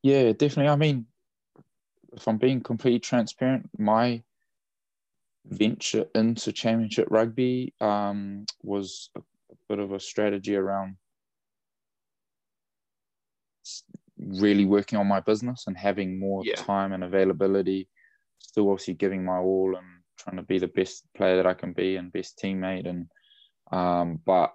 [0.04, 0.70] Yeah, definitely.
[0.70, 1.06] I mean,
[2.14, 4.22] if I'm being completely transparent, my
[5.46, 10.98] venture into championship rugby um, was a, a, bit of a strategy around
[14.18, 16.56] really working on my business and having more Yeah.
[16.56, 17.90] time and availability.
[18.40, 19.88] Still, obviously, giving my all and
[20.18, 22.88] trying to be the best player that I can be and best teammate.
[22.88, 23.08] And
[23.72, 24.54] um, but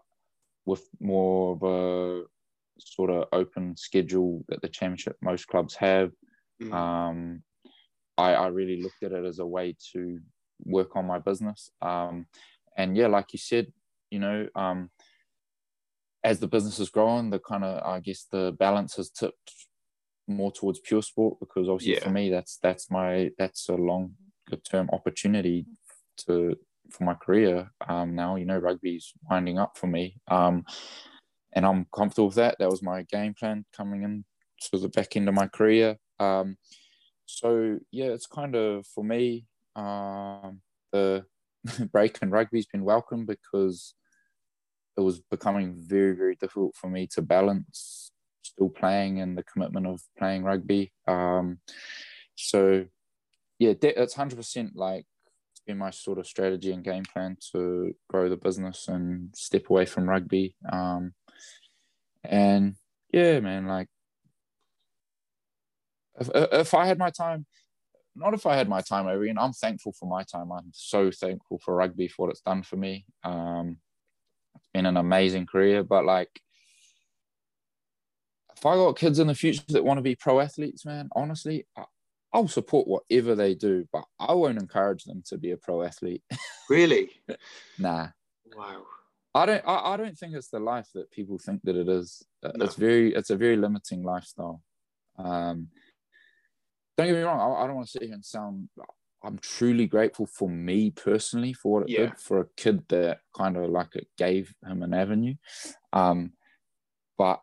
[0.67, 2.25] with more of a
[2.79, 6.13] sort of open schedule that the championship most clubs have,
[6.63, 6.73] Mm.
[6.73, 7.43] um,
[8.19, 10.21] I, I really looked at it as a way to
[10.65, 11.71] work on my business.
[11.83, 12.27] Um,
[12.77, 13.73] and yeah, like you said,
[14.11, 14.91] you know, um,
[16.25, 19.53] as the business has grown, the kind of I guess the balance has tipped
[20.27, 22.05] more towards pure sport because obviously Yeah.
[22.05, 24.15] for me that's that's my that's a long
[24.69, 25.67] term opportunity
[26.27, 26.57] to
[26.91, 28.37] for my career um, now.
[28.37, 30.65] You know, rugby's winding up for me, um,
[31.53, 32.57] and I'm comfortable with that.
[32.59, 34.25] That was my game plan coming in
[34.63, 35.97] to the back end of my career.
[36.19, 36.57] Um,
[37.27, 40.61] so yeah, it's kind of for me um,
[40.93, 41.25] the
[41.93, 43.95] break in rugby's been welcome because
[44.97, 48.11] it was becoming very very difficult for me to balance
[48.43, 50.93] still playing and the commitment of playing rugby.
[51.07, 51.59] Um,
[52.35, 52.87] so
[53.59, 55.05] yeah, de- it's hundred percent like
[55.53, 59.69] it's been my sort of strategy and game plan to grow the business and step
[59.69, 60.55] away from rugby.
[60.71, 61.13] Um,
[62.25, 62.77] and
[63.13, 63.89] yeah, man, like
[66.21, 67.47] if, if I had my time,
[68.15, 70.51] not if I had my time over again, I'm thankful for my time.
[70.51, 73.05] I'm so thankful for rugby for what it's done for me.
[73.25, 73.79] Um,
[74.55, 76.31] it's been an amazing career, but like
[78.57, 81.67] if I got kids in the future that want to be pro athletes, man, honestly,
[81.77, 81.85] I,
[82.33, 86.23] I'll support whatever they do, but I won't encourage them to be a pro athlete.
[86.69, 87.11] Really?
[87.79, 88.09] nah,
[88.57, 88.83] Wow.
[89.37, 89.63] I don't.
[89.67, 92.25] I, I don't think it's the life that people think that it is.
[92.43, 92.65] Uh, No.
[92.65, 93.15] It's very.
[93.15, 94.63] It's a very limiting lifestyle.
[95.19, 95.69] Um,
[96.97, 97.41] don't get me wrong.
[97.41, 98.69] I, I don't want to sit here and sound.
[99.23, 102.07] I'm truly grateful for me personally for what it Yeah.
[102.07, 105.35] did for a kid that kind of like it gave him an avenue.
[105.93, 106.33] Um,
[107.19, 107.41] but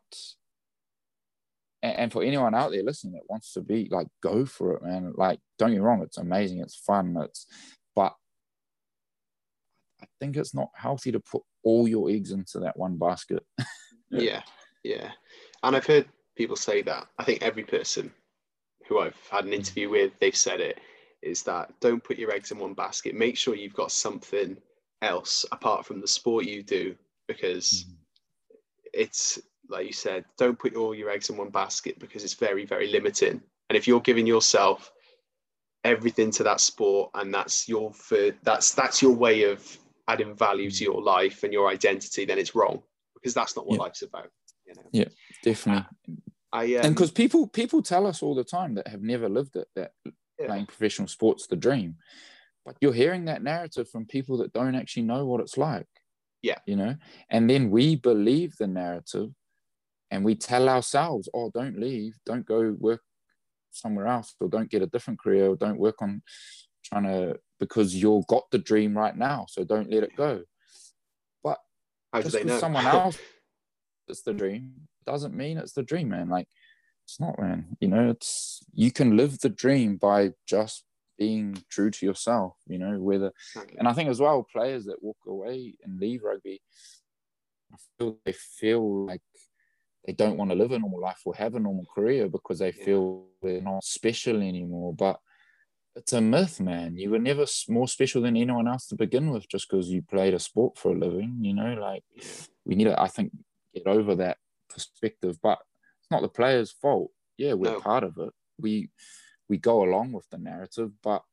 [1.82, 4.84] and, and for anyone out there listening that wants to be like, go for it,
[4.84, 5.14] man.
[5.16, 6.02] Like, don't get me wrong.
[6.02, 6.60] It's amazing.
[6.60, 7.18] It's fun.
[7.22, 7.46] It's
[7.96, 8.14] but
[10.02, 13.44] I think it's not healthy to put all your eggs into that one basket.
[14.10, 14.44] Yeah.
[14.84, 15.10] Yeah.
[15.64, 17.08] And I've heard people say that.
[17.18, 18.14] I think every person
[18.94, 20.80] who I've had an interview with, they've said it,
[21.22, 23.16] is that don't put your eggs in one basket.
[23.16, 24.58] Make sure you've got something
[25.02, 26.96] else apart from the sport you do,
[27.28, 27.94] because mm-hmm.
[28.94, 29.40] it's
[29.70, 32.92] like you said, don't put all your eggs in one basket because it's very, very
[32.92, 33.42] limiting.
[33.70, 34.92] And if you're giving yourself
[35.84, 39.78] everything to that sport and that's your for that's that's your way of
[40.08, 40.94] adding value to mm-hmm.
[40.94, 42.84] your life and your identity, then it's wrong
[43.16, 43.84] because that's not what Yeah.
[43.84, 44.30] life's about.
[44.68, 44.84] You know,
[45.44, 45.86] Definitely.
[46.10, 46.14] Uh,
[46.54, 49.56] I um, and because people people tell us all the time that have never lived
[49.56, 49.92] it that
[50.40, 50.48] Yeah.
[50.48, 51.98] playing professional sports the dream
[52.66, 55.88] but you're hearing that narrative from people that don't actually know what it's like
[56.42, 56.60] Yeah.
[56.66, 56.96] you know
[57.30, 59.30] and then we believe the narrative
[60.12, 63.02] and we tell ourselves oh don't leave don't go work
[63.72, 66.22] somewhere else or don't get a different career or don't work on
[66.86, 70.44] trying to because you've got the dream right now so don't let it go
[72.14, 72.60] how do just they because know?
[72.60, 73.18] someone else
[74.08, 74.74] it's the dream
[75.06, 76.48] doesn't mean it's the dream man like
[77.06, 80.84] it's not man you know it's you can live the dream by just
[81.18, 83.32] being true to yourself you know whether
[83.78, 86.62] and i think as well players that walk away and leave rugby
[87.72, 89.22] I feel they feel like
[90.06, 92.72] they don't want to live a normal life or have a normal career because they
[92.72, 95.20] feel they're not special anymore but
[95.96, 96.98] it's a myth, man.
[96.98, 100.34] You were never more special than anyone else to begin with just because you played
[100.34, 101.76] a sport for a living, you know?
[101.76, 102.04] Like,
[102.66, 103.32] we need to, I think,
[103.74, 104.38] get over that
[104.74, 105.38] perspective.
[105.42, 105.60] But
[106.02, 107.12] it's not the player's fault.
[107.38, 107.80] Yeah, we're No.
[107.80, 108.32] part of it.
[108.60, 108.90] We
[109.50, 111.24] we go along with the narrative, but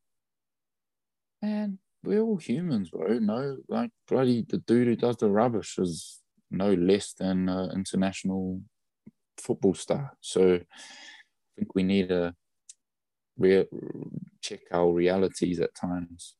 [1.41, 3.19] man, we're all humans, bro.
[3.19, 6.19] No, like bloody the dude who does the rubbish is
[6.49, 8.61] no less than an international
[9.37, 10.17] football star.
[10.21, 10.59] So I
[11.57, 12.35] think we need to
[13.37, 13.67] re-
[14.41, 16.35] check our realities at times.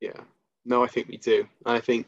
[0.00, 0.20] Yeah.
[0.64, 1.48] No, I think we do.
[1.64, 2.06] I think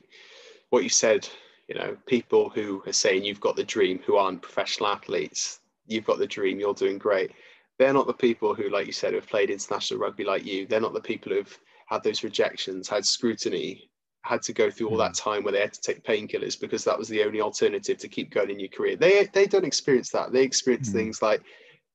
[0.71, 1.29] what you said,
[1.71, 6.05] you know, people who are saying you've got the dream who aren't professional athletes, you've
[6.05, 7.31] got the dream, you're doing great.
[7.79, 10.67] They're not the people who, like you said, have played international rugby like you.
[10.67, 13.89] They're not the people who've had those rejections, had scrutiny,
[14.23, 16.99] had to go through all that time where they had to take painkillers because that
[16.99, 18.97] was the only alternative to keep going in your career.
[18.97, 20.33] They they don't experience that.
[20.33, 20.95] They experience Mm.
[20.95, 21.41] things like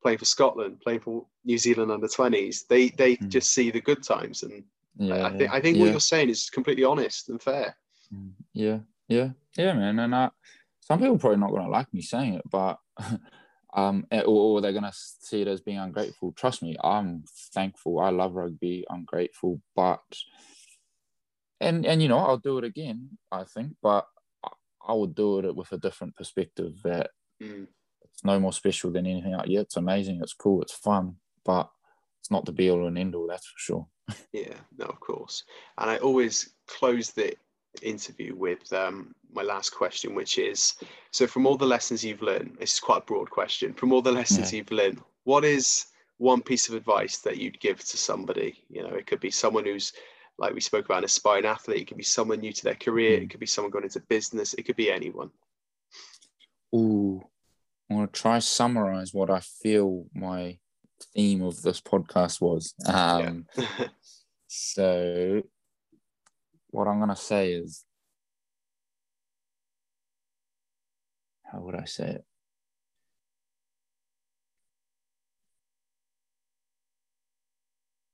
[0.01, 2.63] playing for Scotland, playing for New Zealand under 20s.
[2.63, 3.29] They they Mm.
[3.29, 4.63] just see the good times and
[4.97, 5.81] Yeah, I think I think yeah.
[5.83, 7.75] what you're saying is completely honest and fair.
[8.13, 9.99] Mm, Yeah, yeah, yeah, man.
[9.99, 10.29] And I,
[10.81, 12.77] some people probably not going to like me saying it, but
[13.73, 16.31] um, eh, or, or they're going to see it as being ungrateful.
[16.33, 17.23] Trust me, I'm
[17.53, 17.99] thankful.
[17.99, 18.85] I love rugby.
[18.89, 20.01] I'm grateful, but
[21.61, 23.17] and and you know I'll do it again.
[23.31, 24.05] I think, but
[24.87, 26.81] I, would do it with a different perspective.
[26.83, 27.11] That
[27.41, 27.67] Mm.
[28.03, 29.47] it's no more special than anything else.
[29.47, 31.69] Yeah, it's amazing, it's cool, it's fun, but
[32.21, 33.87] it's not the be all and end all, that's for sure.
[34.31, 35.43] yeah, no, of course.
[35.77, 37.35] And I always close the
[37.83, 40.75] interview with um, my last question, which is
[41.11, 43.73] so from all the lessons you've learned, this is quite a broad question.
[43.73, 44.57] From all the lessons yeah.
[44.57, 45.87] you've learned, what is
[46.17, 48.63] one piece of advice that you'd give to somebody?
[48.69, 49.93] You know, it could be someone who's
[50.37, 53.19] like we spoke about an aspiring athlete, it could be someone new to their career,
[53.19, 53.23] mm.
[53.23, 55.31] it could be someone going into business, it could be anyone.
[56.75, 57.23] Ooh,
[57.89, 60.57] I want to try summarize what I feel my
[61.13, 62.73] theme of this podcast was.
[62.85, 63.87] Um, yeah.
[64.47, 65.41] so,
[66.75, 67.85] what I'm going to say is,
[71.43, 72.25] how would I say it?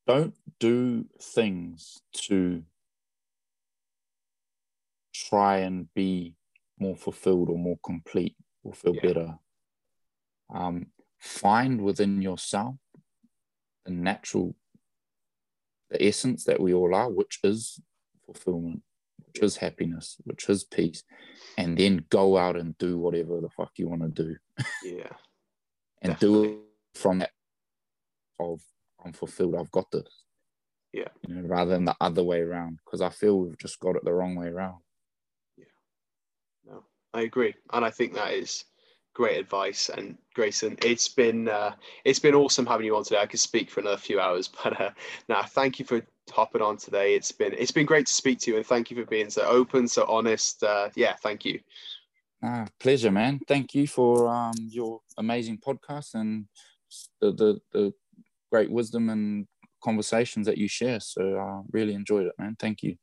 [0.06, 2.64] Don't do things to
[5.12, 6.36] try and be
[6.80, 9.02] more fulfilled or more complete or feel yeah.
[9.02, 9.40] better.
[10.54, 12.76] Um, find within yourself
[13.86, 14.56] the natural,
[15.90, 17.80] the essence that we all are, which is
[18.34, 18.82] fulfillment,
[19.26, 21.04] which is happiness, which is peace,
[21.58, 24.36] and then go out and do whatever the fuck you want to do.
[24.84, 25.10] Yeah.
[26.02, 26.48] and definitely.
[26.48, 27.32] do it from that
[28.40, 28.62] of
[29.04, 30.24] I'm fulfilled, I've got this.
[30.94, 31.08] Yeah.
[31.28, 32.80] You know, rather than the other way around.
[32.86, 34.80] Because I feel we've just got it the wrong way around.
[35.58, 35.66] Yeah.
[36.66, 36.84] No,
[37.14, 37.56] I agree.
[37.72, 38.66] And I think that is
[39.14, 39.90] great advice.
[39.90, 41.74] And Grayson, it's been uh,
[42.06, 43.22] it's been awesome having you on today.
[43.22, 44.92] I could speak for another few hours, but uh,
[45.28, 46.02] now thank you for
[46.32, 47.16] hopping on today.
[47.16, 49.44] It's been it's been great to speak to you, and thank you for being so
[49.44, 50.64] open, so honest.
[50.64, 51.60] Uh, yeah, thank you.
[52.44, 53.40] Ah, pleasure, man.
[53.48, 56.46] Thank you for um, your amazing podcast and
[57.22, 57.94] the, the the
[58.52, 59.48] great wisdom and
[59.84, 61.00] conversations that you share.
[61.00, 62.56] So I uh, really enjoyed it, man.
[62.60, 62.98] Thank you.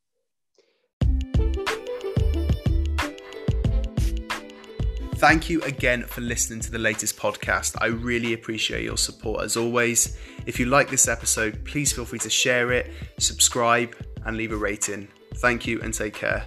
[5.19, 7.75] Thank you again for listening to the latest podcast.
[7.81, 10.17] I really appreciate your support as always.
[10.49, 13.95] If you like this episode, please feel free to share it, subscribe,
[14.25, 15.07] and leave a rating.
[15.35, 16.47] Thank you and take care.